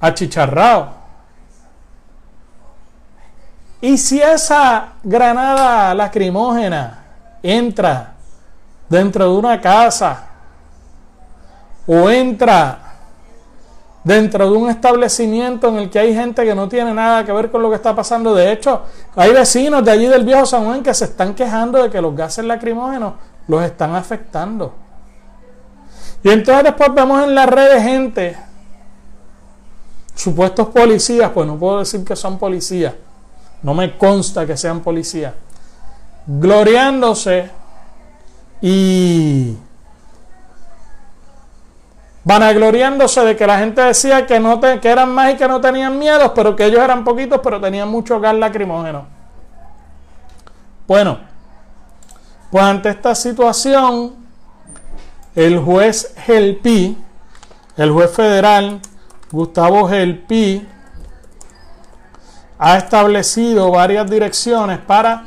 achicharrado. 0.00 0.88
Y 3.80 3.96
si 3.96 4.20
esa 4.20 4.94
granada 5.04 5.94
lacrimógena 5.94 7.04
entra 7.44 8.11
dentro 8.92 9.24
de 9.24 9.38
una 9.38 9.58
casa 9.58 10.26
o 11.86 12.10
entra 12.10 12.78
dentro 14.04 14.50
de 14.50 14.56
un 14.56 14.68
establecimiento 14.68 15.68
en 15.68 15.76
el 15.76 15.90
que 15.90 15.98
hay 15.98 16.14
gente 16.14 16.44
que 16.44 16.54
no 16.54 16.68
tiene 16.68 16.92
nada 16.92 17.24
que 17.24 17.32
ver 17.32 17.50
con 17.50 17.62
lo 17.62 17.70
que 17.70 17.76
está 17.76 17.94
pasando. 17.94 18.34
De 18.34 18.52
hecho, 18.52 18.82
hay 19.16 19.32
vecinos 19.32 19.82
de 19.82 19.92
allí 19.92 20.06
del 20.06 20.24
viejo 20.24 20.44
San 20.44 20.64
Juan 20.64 20.82
que 20.82 20.92
se 20.92 21.06
están 21.06 21.34
quejando 21.34 21.82
de 21.82 21.88
que 21.88 22.02
los 22.02 22.14
gases 22.14 22.44
lacrimógenos 22.44 23.14
los 23.48 23.62
están 23.62 23.94
afectando. 23.94 24.74
Y 26.22 26.28
entonces 26.28 26.64
después 26.64 26.92
vemos 26.94 27.22
en 27.24 27.34
las 27.34 27.48
redes 27.48 27.82
gente, 27.82 28.36
supuestos 30.14 30.68
policías, 30.68 31.30
pues 31.30 31.46
no 31.46 31.56
puedo 31.56 31.78
decir 31.78 32.04
que 32.04 32.14
son 32.14 32.38
policías, 32.38 32.92
no 33.62 33.72
me 33.72 33.96
consta 33.96 34.44
que 34.46 34.56
sean 34.56 34.80
policías, 34.80 35.32
gloriándose 36.26 37.61
y 38.62 39.56
vanagloriándose 42.24 43.20
de 43.22 43.36
que 43.36 43.46
la 43.46 43.58
gente 43.58 43.82
decía 43.82 44.24
que, 44.26 44.38
no 44.38 44.60
que 44.60 44.88
eran 44.88 45.12
más 45.12 45.34
y 45.34 45.36
que 45.36 45.48
no 45.48 45.60
tenían 45.60 45.98
miedo, 45.98 46.32
pero 46.32 46.54
que 46.54 46.66
ellos 46.66 46.80
eran 46.80 47.02
poquitos, 47.04 47.40
pero 47.42 47.60
tenían 47.60 47.88
mucho 47.88 48.20
gas 48.20 48.34
lacrimógeno. 48.36 49.06
Bueno, 50.86 51.18
pues 52.52 52.62
ante 52.62 52.90
esta 52.90 53.16
situación, 53.16 54.14
el 55.34 55.58
juez 55.58 56.14
Gelpi, 56.24 56.96
el 57.76 57.90
juez 57.90 58.12
federal 58.12 58.80
Gustavo 59.32 59.88
Gelpi, 59.88 60.68
ha 62.58 62.76
establecido 62.76 63.72
varias 63.72 64.08
direcciones 64.08 64.78
para 64.78 65.24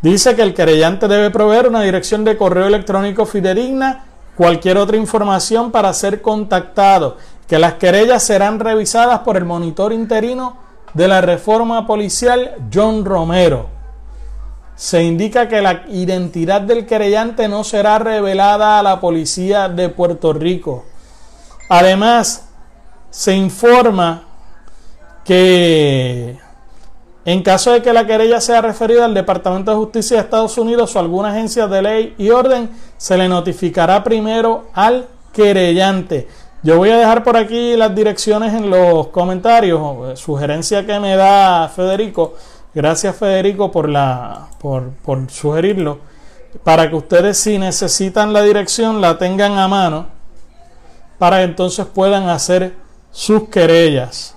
Dice 0.00 0.34
que 0.34 0.42
el 0.42 0.54
querellante 0.54 1.06
debe 1.06 1.30
proveer 1.30 1.68
una 1.68 1.82
dirección 1.82 2.24
de 2.24 2.36
correo 2.36 2.66
electrónico 2.66 3.26
fidedigna, 3.26 4.06
cualquier 4.38 4.78
otra 4.78 4.96
información 4.96 5.70
para 5.70 5.92
ser 5.92 6.22
contactado, 6.22 7.18
que 7.46 7.58
las 7.58 7.74
querellas 7.74 8.22
serán 8.22 8.58
revisadas 8.58 9.18
por 9.18 9.36
el 9.36 9.44
monitor 9.44 9.92
interino 9.92 10.56
de 10.94 11.08
la 11.08 11.20
reforma 11.20 11.86
policial 11.86 12.54
John 12.72 13.04
Romero 13.04 13.78
se 14.78 15.02
indica 15.02 15.48
que 15.48 15.60
la 15.60 15.86
identidad 15.88 16.60
del 16.60 16.86
querellante 16.86 17.48
no 17.48 17.64
será 17.64 17.98
revelada 17.98 18.78
a 18.78 18.82
la 18.84 19.00
policía 19.00 19.68
de 19.68 19.88
Puerto 19.88 20.32
Rico. 20.32 20.84
Además, 21.68 22.48
se 23.10 23.34
informa 23.34 24.22
que 25.24 26.38
en 27.28 27.42
caso 27.42 27.72
de 27.72 27.82
que 27.82 27.92
la 27.92 28.06
querella 28.06 28.40
sea 28.40 28.62
referida 28.62 29.04
al 29.04 29.12
Departamento 29.12 29.70
de 29.70 29.76
Justicia 29.76 30.16
de 30.16 30.22
Estados 30.22 30.56
Unidos 30.56 30.96
o 30.96 30.98
alguna 30.98 31.28
agencia 31.28 31.66
de 31.66 31.82
ley 31.82 32.14
y 32.16 32.30
orden, 32.30 32.70
se 32.96 33.18
le 33.18 33.28
notificará 33.28 34.02
primero 34.02 34.68
al 34.72 35.06
querellante. 35.34 36.26
Yo 36.62 36.78
voy 36.78 36.88
a 36.88 36.96
dejar 36.96 37.22
por 37.24 37.36
aquí 37.36 37.76
las 37.76 37.94
direcciones 37.94 38.54
en 38.54 38.70
los 38.70 39.08
comentarios, 39.08 40.18
sugerencia 40.18 40.86
que 40.86 40.98
me 40.98 41.16
da 41.16 41.68
Federico 41.68 42.34
Gracias 42.74 43.14
Federico 43.14 43.70
por, 43.70 43.90
la, 43.90 44.48
por, 44.58 44.88
por 44.90 45.30
sugerirlo. 45.30 45.98
Para 46.64 46.88
que 46.88 46.96
ustedes 46.96 47.36
si 47.36 47.58
necesitan 47.58 48.32
la 48.32 48.40
dirección 48.40 49.02
la 49.02 49.18
tengan 49.18 49.58
a 49.58 49.68
mano 49.68 50.06
para 51.18 51.38
que 51.38 51.42
entonces 51.42 51.84
puedan 51.84 52.30
hacer 52.30 52.74
sus 53.10 53.50
querellas. 53.50 54.34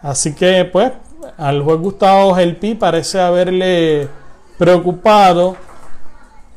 Así 0.00 0.32
que 0.32 0.64
pues 0.66 0.92
al 1.36 1.62
juez 1.62 1.78
Gustavo 1.80 2.34
Gelpi 2.34 2.74
parece 2.74 3.20
haberle 3.20 4.08
preocupado 4.58 5.56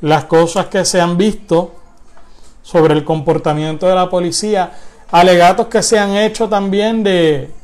las 0.02 0.26
cosas 0.26 0.68
que 0.68 0.86
se 0.86 1.02
han 1.02 1.18
visto 1.18 1.76
sobre 2.62 2.94
el 2.94 3.04
comportamiento 3.04 3.88
de 3.88 3.96
la 3.96 4.10
policía, 4.10 4.72
alegatos 5.12 5.68
que 5.68 5.82
se 5.82 5.98
han 5.98 6.12
hecho 6.12 6.48
también 6.50 7.04
de 7.04 7.58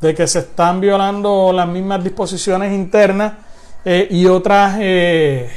de 0.00 0.14
que 0.14 0.26
se 0.26 0.40
están 0.40 0.80
violando 0.80 1.52
las 1.52 1.66
mismas 1.66 2.02
disposiciones 2.02 2.72
internas 2.72 3.32
eh, 3.84 4.06
y 4.10 4.26
otras 4.26 4.76
eh, 4.80 5.50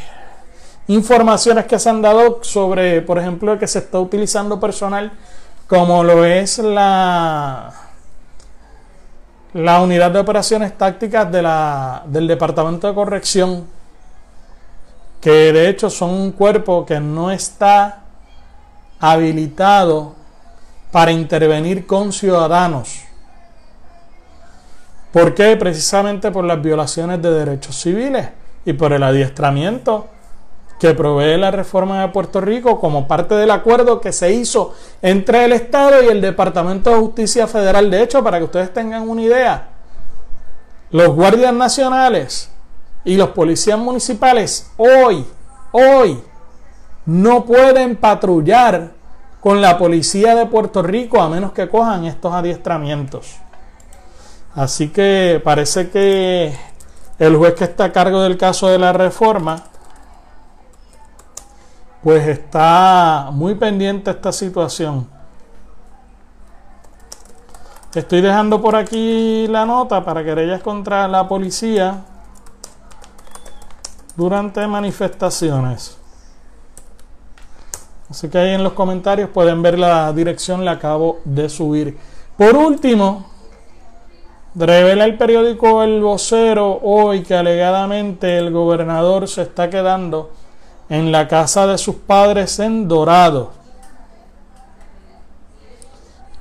informaciones 0.87 1.65
que 1.65 1.77
se 1.77 1.89
han 1.89 2.01
dado 2.01 2.39
sobre, 2.43 3.01
por 3.01 3.19
ejemplo, 3.19 3.57
que 3.59 3.67
se 3.67 3.79
está 3.79 3.99
utilizando 3.99 4.59
personal 4.59 5.11
como 5.67 6.03
lo 6.03 6.25
es 6.25 6.57
la, 6.57 7.73
la 9.53 9.81
unidad 9.81 10.11
de 10.11 10.19
operaciones 10.19 10.77
tácticas 10.77 11.31
de 11.31 11.41
la, 11.41 12.03
del 12.05 12.27
Departamento 12.27 12.87
de 12.87 12.93
Corrección, 12.93 13.67
que 15.19 15.51
de 15.51 15.69
hecho 15.69 15.89
son 15.89 16.11
un 16.11 16.31
cuerpo 16.31 16.85
que 16.85 16.99
no 16.99 17.31
está 17.31 18.03
habilitado 18.99 20.15
para 20.91 21.11
intervenir 21.11 21.85
con 21.85 22.11
ciudadanos. 22.11 23.01
¿Por 25.11 25.33
qué? 25.33 25.57
Precisamente 25.57 26.31
por 26.31 26.45
las 26.45 26.61
violaciones 26.61 27.21
de 27.21 27.31
derechos 27.31 27.75
civiles 27.75 28.29
y 28.65 28.73
por 28.73 28.93
el 28.93 29.03
adiestramiento 29.03 30.07
que 30.81 30.95
provee 30.95 31.37
la 31.37 31.51
reforma 31.51 32.01
de 32.01 32.07
Puerto 32.07 32.41
Rico 32.41 32.79
como 32.79 33.07
parte 33.07 33.35
del 33.35 33.51
acuerdo 33.51 34.01
que 34.01 34.11
se 34.11 34.33
hizo 34.33 34.73
entre 35.03 35.45
el 35.45 35.53
Estado 35.53 36.01
y 36.01 36.07
el 36.07 36.21
Departamento 36.21 36.89
de 36.89 36.95
Justicia 36.95 37.45
Federal. 37.45 37.91
De 37.91 38.01
hecho, 38.01 38.23
para 38.23 38.39
que 38.39 38.45
ustedes 38.45 38.73
tengan 38.73 39.07
una 39.07 39.21
idea, 39.21 39.67
los 40.89 41.09
guardias 41.09 41.53
nacionales 41.53 42.49
y 43.05 43.15
los 43.15 43.29
policías 43.29 43.77
municipales 43.77 44.71
hoy, 44.75 45.23
hoy, 45.71 46.19
no 47.05 47.45
pueden 47.45 47.95
patrullar 47.95 48.93
con 49.39 49.61
la 49.61 49.77
policía 49.77 50.33
de 50.33 50.47
Puerto 50.47 50.81
Rico 50.81 51.21
a 51.21 51.29
menos 51.29 51.51
que 51.51 51.69
cojan 51.69 52.05
estos 52.05 52.33
adiestramientos. 52.33 53.35
Así 54.55 54.89
que 54.89 55.39
parece 55.43 55.91
que 55.91 56.57
el 57.19 57.37
juez 57.37 57.53
que 57.53 57.65
está 57.65 57.83
a 57.83 57.91
cargo 57.91 58.23
del 58.23 58.35
caso 58.35 58.67
de 58.67 58.79
la 58.79 58.93
reforma 58.93 59.65
pues 62.03 62.27
está 62.27 63.29
muy 63.31 63.55
pendiente 63.55 64.11
esta 64.11 64.31
situación. 64.31 65.07
Estoy 67.93 68.21
dejando 68.21 68.61
por 68.61 68.75
aquí 68.75 69.47
la 69.47 69.65
nota 69.65 70.03
para 70.03 70.23
querellas 70.23 70.61
contra 70.61 71.07
la 71.07 71.27
policía 71.27 72.05
durante 74.15 74.65
manifestaciones. 74.65 75.97
Así 78.09 78.29
que 78.29 78.37
ahí 78.37 78.51
en 78.51 78.63
los 78.63 78.73
comentarios 78.73 79.29
pueden 79.29 79.61
ver 79.61 79.77
la 79.77 80.11
dirección, 80.13 80.65
la 80.65 80.71
acabo 80.71 81.19
de 81.23 81.49
subir. 81.49 81.97
Por 82.37 82.55
último, 82.55 83.25
revela 84.55 85.05
el 85.05 85.17
periódico 85.17 85.83
El 85.83 86.01
Vocero 86.01 86.79
hoy 86.81 87.23
que 87.23 87.35
alegadamente 87.35 88.37
el 88.37 88.51
gobernador 88.51 89.27
se 89.27 89.43
está 89.43 89.69
quedando 89.69 90.31
en 90.91 91.09
la 91.09 91.25
casa 91.25 91.65
de 91.67 91.77
sus 91.77 91.95
padres 91.95 92.59
en 92.59 92.85
Dorado. 92.85 93.53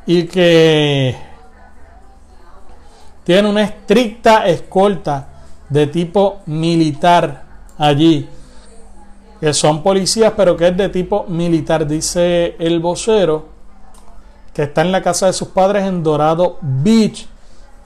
Y 0.05 0.25
que 0.25 1.17
tiene 3.23 3.49
una 3.49 3.63
estricta 3.63 4.49
escolta 4.49 5.29
de 5.69 5.87
tipo 5.87 6.41
militar 6.47 7.45
allí. 7.79 8.29
Que 9.39 9.55
son 9.55 9.85
policías, 9.85 10.33
pero 10.37 10.57
que 10.57 10.67
es 10.67 10.77
de 10.77 10.89
tipo 10.89 11.27
militar, 11.29 11.87
dice 11.87 12.57
el 12.59 12.81
vocero, 12.81 13.47
que 14.53 14.65
está 14.65 14.83
en 14.83 14.91
la 14.91 15.01
casa 15.01 15.27
de 15.27 15.33
sus 15.33 15.49
padres 15.49 15.85
en 15.85 16.03
Dorado 16.03 16.59
Beach 16.61 17.29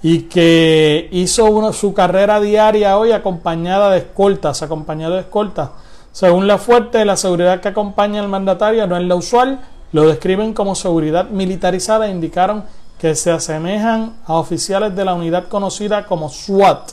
y 0.03 0.23
que 0.23 1.11
hizo 1.13 1.75
su 1.75 1.93
carrera 1.93 2.41
diaria 2.41 2.97
hoy 2.97 3.13
acompañada 3.13 3.91
de 3.91 3.99
escoltas, 3.99 4.63
acompañado 4.63 5.17
de 5.17 5.21
escoltas 5.21 5.69
según 6.15 6.47
la 6.47 6.59
fuerte, 6.59 7.05
la 7.05 7.17
seguridad 7.17 7.61
que 7.61 7.67
acompaña 7.67 8.21
al 8.21 8.29
mandatario 8.29 8.87
no 8.87 8.97
es 8.97 9.03
la 9.03 9.17
usual, 9.17 9.59
lo 9.91 10.07
describen 10.07 10.55
como 10.55 10.77
seguridad 10.77 11.29
militarizada 11.29 12.07
e 12.07 12.13
indicaron 12.13 12.63
que 13.01 13.17
se 13.17 13.33
asemejan 13.33 14.15
a 14.25 14.35
oficiales 14.35 14.95
de 14.95 15.05
la 15.05 15.15
unidad 15.15 15.49
conocida 15.49 16.07
como 16.07 16.29
SWAT. 16.29 16.93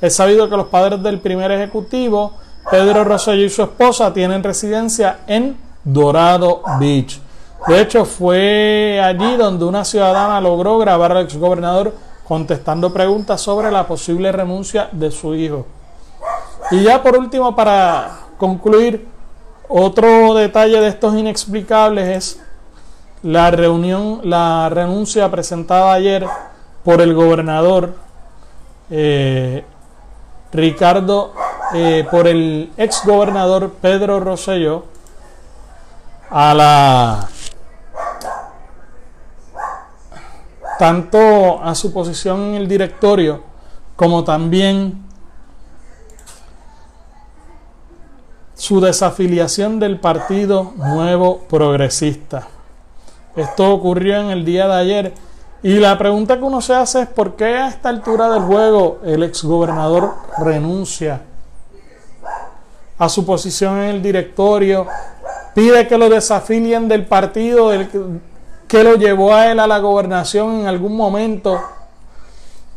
Es 0.00 0.16
sabido 0.16 0.50
que 0.50 0.56
los 0.56 0.66
padres 0.66 1.00
del 1.04 1.20
primer 1.20 1.52
ejecutivo, 1.52 2.32
Pedro 2.68 3.04
Rosselló 3.04 3.44
y 3.44 3.48
su 3.48 3.62
esposa, 3.62 4.12
tienen 4.12 4.42
residencia 4.42 5.20
en 5.28 5.56
Dorado 5.84 6.62
Beach. 6.80 7.20
De 7.68 7.80
hecho, 7.80 8.04
fue 8.04 9.00
allí 9.00 9.36
donde 9.36 9.66
una 9.66 9.84
ciudadana 9.84 10.40
logró 10.40 10.78
grabar 10.78 11.12
al 11.12 11.26
exgobernador 11.26 11.94
contestando 12.26 12.92
preguntas 12.92 13.40
sobre 13.40 13.70
la 13.70 13.86
posible 13.86 14.32
renuncia 14.32 14.88
de 14.90 15.12
su 15.12 15.36
hijo. 15.36 15.75
Y 16.70 16.82
ya 16.82 17.02
por 17.02 17.16
último, 17.16 17.54
para 17.54 18.18
concluir, 18.38 19.08
otro 19.68 20.34
detalle 20.34 20.80
de 20.80 20.88
estos 20.88 21.14
inexplicables 21.14 22.16
es 22.16 22.42
la 23.22 23.50
reunión, 23.50 24.20
la 24.24 24.68
renuncia 24.68 25.30
presentada 25.30 25.92
ayer 25.92 26.26
por 26.84 27.00
el 27.00 27.14
gobernador 27.14 27.94
eh, 28.90 29.64
Ricardo, 30.52 31.32
eh, 31.74 32.06
por 32.10 32.28
el 32.28 32.70
ex 32.76 33.02
gobernador 33.04 33.72
Pedro 33.80 34.20
Rosselló 34.20 34.84
a 36.30 36.54
la 36.54 37.28
tanto 40.78 41.62
a 41.62 41.74
su 41.74 41.92
posición 41.92 42.50
en 42.50 42.54
el 42.54 42.68
directorio 42.68 43.42
como 43.96 44.24
también 44.24 45.05
su 48.56 48.80
desafiliación 48.80 49.78
del 49.78 50.00
Partido 50.00 50.72
Nuevo 50.76 51.40
Progresista. 51.48 52.48
Esto 53.36 53.70
ocurrió 53.70 54.18
en 54.18 54.30
el 54.30 54.46
día 54.46 54.66
de 54.66 54.74
ayer 54.74 55.12
y 55.62 55.74
la 55.74 55.98
pregunta 55.98 56.38
que 56.38 56.42
uno 56.42 56.62
se 56.62 56.74
hace 56.74 57.02
es 57.02 57.08
por 57.08 57.36
qué 57.36 57.44
a 57.44 57.68
esta 57.68 57.90
altura 57.90 58.30
del 58.30 58.42
juego 58.42 59.00
el 59.04 59.22
exgobernador 59.22 60.14
renuncia 60.38 61.20
a 62.98 63.08
su 63.10 63.26
posición 63.26 63.78
en 63.78 63.96
el 63.96 64.02
directorio, 64.02 64.86
pide 65.54 65.86
que 65.86 65.98
lo 65.98 66.08
desafilien 66.08 66.88
del 66.88 67.04
partido 67.04 67.70
que 68.66 68.82
lo 68.82 68.94
llevó 68.94 69.34
a 69.34 69.50
él 69.52 69.60
a 69.60 69.66
la 69.66 69.78
gobernación 69.80 70.60
en 70.60 70.66
algún 70.66 70.96
momento 70.96 71.60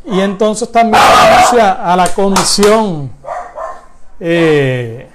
y 0.04 0.20
entonces 0.20 0.70
también 0.70 1.02
renuncia 1.02 1.72
a 1.90 1.96
la 1.96 2.08
comisión 2.08 3.10
eh, 4.18 5.09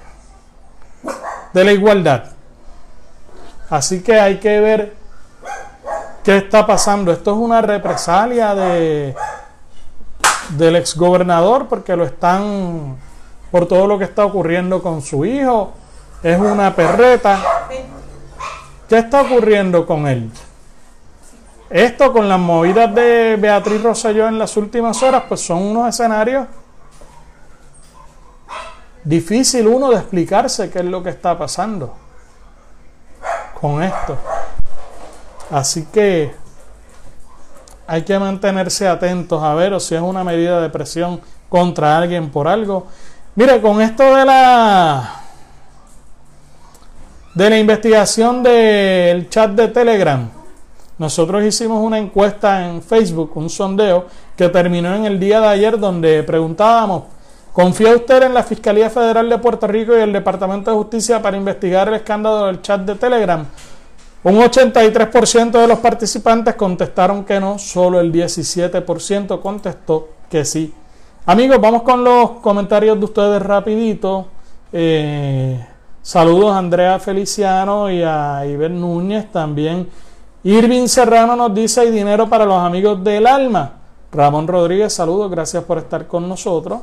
de 1.56 1.64
la 1.64 1.72
igualdad. 1.72 2.24
Así 3.70 4.02
que 4.02 4.20
hay 4.20 4.36
que 4.36 4.60
ver 4.60 4.92
qué 6.22 6.36
está 6.36 6.66
pasando. 6.66 7.10
Esto 7.10 7.30
es 7.30 7.38
una 7.38 7.62
represalia 7.62 8.54
de 8.54 9.14
del 10.50 10.76
exgobernador 10.76 11.66
porque 11.66 11.96
lo 11.96 12.04
están 12.04 12.98
por 13.50 13.66
todo 13.66 13.86
lo 13.86 13.98
que 13.98 14.04
está 14.04 14.26
ocurriendo 14.26 14.82
con 14.82 15.00
su 15.00 15.24
hijo. 15.24 15.72
Es 16.22 16.38
una 16.38 16.74
perreta. 16.76 17.42
¿Qué 18.86 18.98
está 18.98 19.22
ocurriendo 19.22 19.86
con 19.86 20.06
él? 20.06 20.30
Esto 21.70 22.12
con 22.12 22.28
las 22.28 22.38
movidas 22.38 22.94
de 22.94 23.38
Beatriz 23.40 23.82
Rosselló 23.82 24.28
en 24.28 24.38
las 24.38 24.58
últimas 24.58 25.02
horas, 25.02 25.22
pues 25.26 25.40
son 25.40 25.62
unos 25.62 25.88
escenarios 25.88 26.46
difícil 29.06 29.68
uno 29.68 29.90
de 29.90 29.96
explicarse 29.96 30.68
qué 30.68 30.80
es 30.80 30.84
lo 30.84 31.02
que 31.02 31.10
está 31.10 31.38
pasando 31.38 31.94
con 33.60 33.82
esto. 33.82 34.18
Así 35.50 35.86
que 35.92 36.34
hay 37.86 38.02
que 38.02 38.18
mantenerse 38.18 38.88
atentos 38.88 39.40
a 39.42 39.54
ver 39.54 39.72
o 39.72 39.80
si 39.80 39.94
es 39.94 40.00
una 40.00 40.24
medida 40.24 40.60
de 40.60 40.68
presión 40.70 41.20
contra 41.48 41.96
alguien 41.96 42.30
por 42.30 42.48
algo. 42.48 42.88
Mire, 43.36 43.62
con 43.62 43.80
esto 43.80 44.02
de 44.02 44.24
la 44.24 45.22
de 47.32 47.50
la 47.50 47.58
investigación 47.58 48.42
del 48.42 49.28
chat 49.28 49.50
de 49.50 49.68
Telegram, 49.68 50.28
nosotros 50.98 51.44
hicimos 51.44 51.84
una 51.84 51.98
encuesta 51.98 52.66
en 52.66 52.82
Facebook, 52.82 53.32
un 53.36 53.50
sondeo 53.50 54.06
que 54.34 54.48
terminó 54.48 54.94
en 54.96 55.04
el 55.04 55.20
día 55.20 55.40
de 55.40 55.48
ayer 55.48 55.78
donde 55.78 56.24
preguntábamos 56.24 57.15
¿Confía 57.56 57.96
usted 57.96 58.22
en 58.24 58.34
la 58.34 58.42
Fiscalía 58.42 58.90
Federal 58.90 59.30
de 59.30 59.38
Puerto 59.38 59.66
Rico 59.66 59.96
y 59.96 60.00
el 60.02 60.12
Departamento 60.12 60.70
de 60.70 60.76
Justicia 60.76 61.22
para 61.22 61.38
investigar 61.38 61.88
el 61.88 61.94
escándalo 61.94 62.44
del 62.44 62.60
chat 62.60 62.82
de 62.82 62.96
Telegram? 62.96 63.46
Un 64.24 64.34
83% 64.34 65.52
de 65.52 65.66
los 65.66 65.78
participantes 65.78 66.54
contestaron 66.54 67.24
que 67.24 67.40
no, 67.40 67.58
solo 67.58 67.98
el 67.98 68.12
17% 68.12 69.40
contestó 69.40 70.06
que 70.28 70.44
sí. 70.44 70.74
Amigos, 71.24 71.58
vamos 71.58 71.80
con 71.80 72.04
los 72.04 72.32
comentarios 72.42 72.98
de 72.98 73.04
ustedes 73.06 73.40
rapidito. 73.40 74.26
Eh, 74.70 75.58
saludos 76.02 76.52
a 76.52 76.58
Andrea 76.58 76.98
Feliciano 76.98 77.90
y 77.90 78.02
a 78.02 78.44
Iber 78.44 78.70
Núñez 78.70 79.32
también. 79.32 79.88
Irving 80.44 80.88
Serrano 80.88 81.34
nos 81.34 81.54
dice 81.54 81.80
hay 81.80 81.90
dinero 81.90 82.28
para 82.28 82.44
los 82.44 82.58
amigos 82.58 83.02
del 83.02 83.26
alma. 83.26 83.76
Ramón 84.12 84.46
Rodríguez, 84.46 84.92
saludos, 84.92 85.30
gracias 85.30 85.64
por 85.64 85.78
estar 85.78 86.06
con 86.06 86.28
nosotros. 86.28 86.80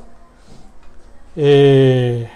Eh, 1.36 2.29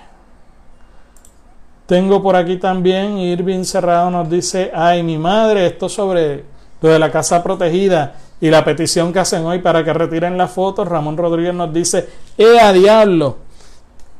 Tengo 1.87 2.21
por 2.21 2.35
aquí 2.35 2.57
también 2.57 3.17
Irving 3.17 3.63
Cerrado 3.63 4.09
nos 4.11 4.29
dice, 4.29 4.71
ay 4.75 5.03
mi 5.03 5.17
madre, 5.17 5.67
esto 5.67 5.87
sobre 5.87 6.43
lo 6.81 6.89
de 6.89 6.99
la 6.99 7.09
casa 7.09 7.41
protegida 7.41 8.13
y 8.41 8.49
la 8.49 8.65
petición 8.65 9.13
que 9.13 9.19
hacen 9.19 9.45
hoy 9.45 9.59
para 9.59 9.85
que 9.85 9.93
retiren 9.93 10.37
las 10.37 10.51
fotos. 10.51 10.85
Ramón 10.85 11.15
Rodríguez 11.15 11.53
nos 11.53 11.73
dice, 11.73 12.09
¡eh 12.37 12.73
diablo! 12.73 13.37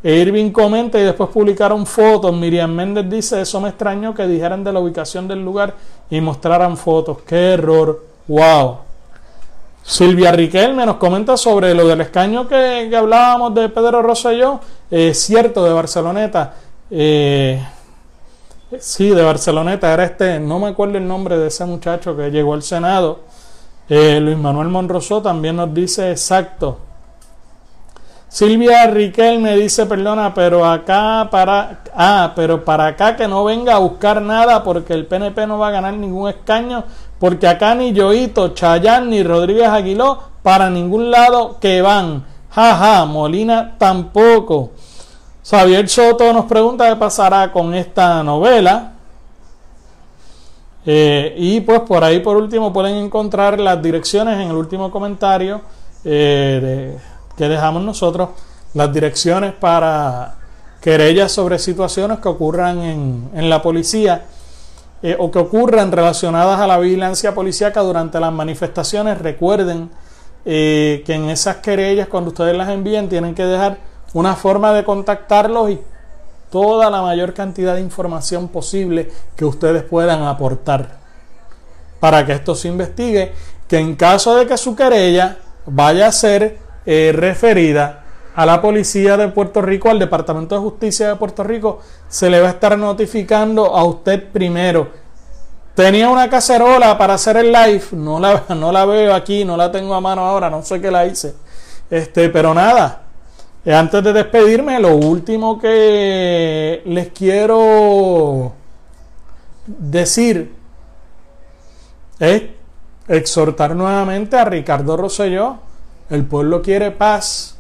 E 0.02 0.16
Irving 0.16 0.52
comenta 0.52 0.98
y 0.98 1.04
después 1.04 1.30
publicaron 1.30 1.86
fotos. 1.86 2.34
Miriam 2.34 2.72
Méndez 2.72 3.10
dice, 3.10 3.42
eso 3.42 3.60
me 3.60 3.68
extrañó 3.68 4.14
que 4.14 4.26
dijeran 4.26 4.64
de 4.64 4.72
la 4.72 4.80
ubicación 4.80 5.28
del 5.28 5.44
lugar 5.44 5.76
y 6.10 6.22
mostraran 6.22 6.78
fotos. 6.78 7.18
¡Qué 7.28 7.52
error! 7.52 8.02
¡Wow! 8.30 8.78
Silvia 9.88 10.34
Riquelme 10.34 10.86
nos 10.86 10.98
comenta 10.98 11.38
sobre 11.38 11.74
lo 11.74 11.88
del 11.88 12.02
escaño 12.02 12.46
que, 12.46 12.94
hablábamos 12.94 13.56
de 13.56 13.70
Pedro 13.70 14.02
Rosselló. 14.02 14.60
Es 14.92 15.18
cierto, 15.22 15.64
de 15.64 15.72
Barceloneta. 15.72 16.56
Eh, 16.92 17.66
sí, 18.80 19.08
de 19.08 19.24
Barceloneta. 19.24 19.94
Era 19.94 20.04
este, 20.04 20.42
no 20.42 20.60
me 20.60 20.68
acuerdo 20.68 20.98
el 20.98 21.08
nombre 21.08 21.38
de 21.38 21.48
ese 21.48 21.64
muchacho 21.64 22.18
que 22.18 22.30
llegó 22.30 22.54
al 22.54 22.64
Senado. 22.64 23.22
Eh, 23.88 24.20
Luis 24.20 24.38
Manuel 24.38 24.68
Monrosó 24.68 25.22
también 25.22 25.56
nos 25.56 25.74
dice 25.74 26.12
exacto. 26.12 26.80
Silvia 28.28 28.88
Riquel 28.88 29.40
me 29.40 29.56
dice, 29.56 29.86
perdona, 29.86 30.34
pero 30.34 30.66
acá 30.66 31.30
para, 31.32 31.80
ah, 31.96 32.34
pero 32.36 32.66
para 32.66 32.88
acá 32.88 33.16
que 33.16 33.26
no 33.26 33.46
venga 33.46 33.76
a 33.76 33.80
buscar 33.80 34.22
nada 34.22 34.66
porque 34.66 34.94
el 34.94 35.06
PNP 35.06 35.48
no 35.48 35.58
va 35.58 35.70
a 35.70 35.72
ganar 35.72 35.94
ningún 35.94 36.28
escaño, 36.30 36.84
porque 37.20 37.48
acá 37.48 37.76
ni 37.76 37.94
Yoito, 37.94 38.50
Chayán 38.50 39.10
ni 39.10 39.24
Rodríguez 39.24 39.68
Aguiló 39.68 40.20
para 40.44 40.70
ningún 40.70 41.12
lado 41.12 41.58
que 41.60 41.82
van. 41.82 42.26
Jaja, 42.52 43.06
Molina 43.06 43.76
tampoco. 43.78 44.72
Xavier 45.44 45.88
Soto 45.88 46.34
nos 46.34 46.46
pregunta 46.46 46.90
qué 46.90 46.96
pasará 46.96 47.52
con 47.52 47.74
esta 47.74 48.24
novela. 48.24 48.94
Eh, 50.86 51.36
y 51.38 51.62
pues 51.62 51.82
por 51.82 52.04
ahí 52.04 52.20
por 52.22 52.38
último 52.38 52.72
pueden 52.72 52.96
encontrar 52.96 53.60
las 53.60 53.82
direcciones 53.82 54.36
en 54.36 54.50
el 54.50 54.56
último 54.56 54.90
comentario 54.90 55.60
eh, 56.06 56.98
que 57.36 57.50
dejamos 57.50 57.84
nosotros, 57.84 58.30
las 58.74 58.94
direcciones 58.94 59.54
para 59.54 60.36
querellas 60.80 61.32
sobre 61.32 61.60
situaciones 61.60 62.20
que 62.20 62.30
ocurran 62.30 62.82
en, 63.34 63.50
la 63.50 63.62
policía 63.62 64.26
eh, 65.02 65.16
o 65.20 65.32
que 65.32 65.40
ocurran 65.40 65.92
relacionadas 65.92 66.60
a 66.60 66.68
la 66.68 66.78
vigilancia 66.78 67.34
policíaca 67.36 67.82
durante 67.82 68.20
las 68.20 68.32
manifestaciones. 68.32 69.20
Recuerden 69.20 69.90
que 70.46 71.04
en 71.06 71.30
esas 71.30 71.58
querellas 71.58 72.08
cuando 72.08 72.30
ustedes 72.30 72.56
las 72.56 72.70
envíen 72.70 73.10
tienen 73.10 73.36
que 73.36 73.44
dejar 73.44 73.80
una 74.14 74.34
forma 74.34 74.72
de 74.72 74.86
contactarlos 74.86 75.72
y 75.72 75.80
toda 76.50 76.90
la 76.90 77.02
mayor 77.02 77.34
cantidad 77.34 77.76
de 77.76 77.82
información 77.82 78.48
posible 78.48 79.12
que 79.36 79.46
ustedes 79.46 79.84
puedan 79.84 80.24
aportar 80.24 80.98
para 82.00 82.26
que 82.26 82.34
esto 82.34 82.56
se 82.56 82.68
investigue, 82.68 83.34
que 83.68 83.78
en 83.78 83.96
caso 83.96 84.36
de 84.36 84.48
que 84.48 84.58
su 84.58 84.76
querella 84.76 85.38
vaya 85.66 86.08
a 86.08 86.12
ser 86.12 86.58
eh, 86.86 87.12
referida 87.14 88.04
a 88.38 88.46
la 88.46 88.62
policía 88.62 89.18
de 89.18 89.30
Puerto 89.30 89.64
Rico, 89.64 89.90
al 89.90 89.98
Departamento 89.98 90.54
de 90.54 90.62
Justicia 90.62 91.08
de 91.08 91.16
Puerto 91.16 91.44
Rico, 91.44 91.80
se 92.08 92.30
le 92.30 92.40
va 92.40 92.50
a 92.50 92.52
estar 92.52 92.78
notificando 92.78 93.76
a 93.76 93.84
usted 93.84 94.30
primero. 94.32 94.90
Tenía 95.74 96.08
una 96.08 96.30
cacerola 96.30 97.00
para 97.00 97.16
hacer 97.16 97.38
el 97.38 97.52
live, 97.52 97.86
no 97.94 98.20
la, 98.20 98.44
no 98.50 98.72
la 98.72 98.86
veo 98.86 99.16
aquí, 99.16 99.44
no 99.44 99.58
la 99.58 99.72
tengo 99.72 99.96
a 99.96 100.02
mano 100.02 100.22
ahora, 100.22 100.52
no 100.52 100.62
sé 100.62 100.80
qué 100.80 100.92
la 100.92 101.08
hice. 101.08 101.34
Este, 101.90 102.30
pero 102.30 102.54
nada, 102.54 103.06
eh, 103.66 103.74
antes 103.74 104.04
de 104.04 104.14
despedirme, 104.14 104.80
lo 104.80 104.96
último 104.96 105.58
que 105.58 106.84
les 106.86 107.10
quiero 107.10 108.54
decir 109.66 110.54
es 112.20 112.44
exhortar 113.08 113.76
nuevamente 113.76 114.38
a 114.38 114.46
Ricardo 114.46 114.96
Rosselló. 114.96 115.58
El 116.12 116.24
pueblo 116.24 116.62
quiere 116.62 116.92
paz, 116.92 117.57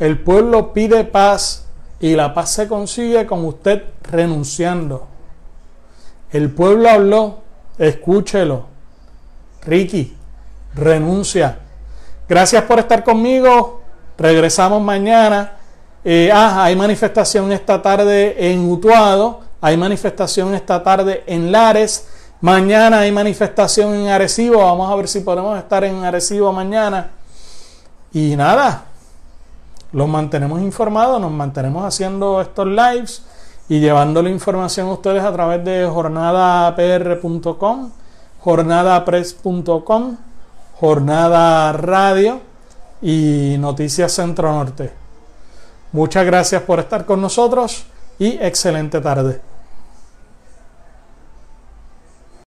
el 0.00 0.18
pueblo 0.18 0.72
pide 0.72 1.04
paz 1.04 1.66
y 2.00 2.16
la 2.16 2.34
paz 2.34 2.50
se 2.50 2.66
consigue 2.66 3.26
con 3.26 3.44
usted 3.44 3.84
renunciando. 4.02 5.06
El 6.32 6.50
pueblo 6.50 6.88
habló, 6.88 7.38
escúchelo. 7.78 8.64
Ricky, 9.62 10.16
renuncia. 10.74 11.58
Gracias 12.28 12.64
por 12.64 12.78
estar 12.78 13.04
conmigo. 13.04 13.82
Regresamos 14.16 14.80
mañana. 14.82 15.52
Eh, 16.02 16.30
ah, 16.32 16.64
hay 16.64 16.76
manifestación 16.76 17.52
esta 17.52 17.82
tarde 17.82 18.52
en 18.52 18.70
Utuado, 18.70 19.40
hay 19.60 19.76
manifestación 19.76 20.54
esta 20.54 20.82
tarde 20.82 21.24
en 21.26 21.52
Lares, 21.52 22.08
mañana 22.40 23.00
hay 23.00 23.12
manifestación 23.12 23.94
en 23.94 24.08
Arecibo, 24.08 24.64
vamos 24.64 24.90
a 24.90 24.94
ver 24.94 25.08
si 25.08 25.20
podemos 25.20 25.58
estar 25.58 25.84
en 25.84 26.02
Arecibo 26.02 26.50
mañana. 26.54 27.10
Y 28.14 28.34
nada, 28.34 28.86
los 29.92 30.08
mantenemos 30.08 30.62
informados, 30.62 31.20
nos 31.20 31.32
mantenemos 31.32 31.84
haciendo 31.84 32.40
estos 32.40 32.66
lives 32.66 33.22
y 33.68 33.80
llevando 33.80 34.22
la 34.22 34.30
información 34.30 34.88
a 34.88 34.92
ustedes 34.92 35.22
a 35.22 35.32
través 35.32 35.62
de 35.64 35.86
jornadapr.com, 35.86 37.90
jornadapress.com, 38.40 40.16
jornada 40.74 41.72
radio 41.72 42.40
y 43.02 43.56
Noticias 43.58 44.12
Centro 44.12 44.52
Norte. 44.52 44.92
Muchas 45.92 46.24
gracias 46.24 46.62
por 46.62 46.78
estar 46.78 47.04
con 47.04 47.20
nosotros 47.20 47.84
y 48.18 48.38
excelente 48.40 49.00
tarde. 49.00 49.49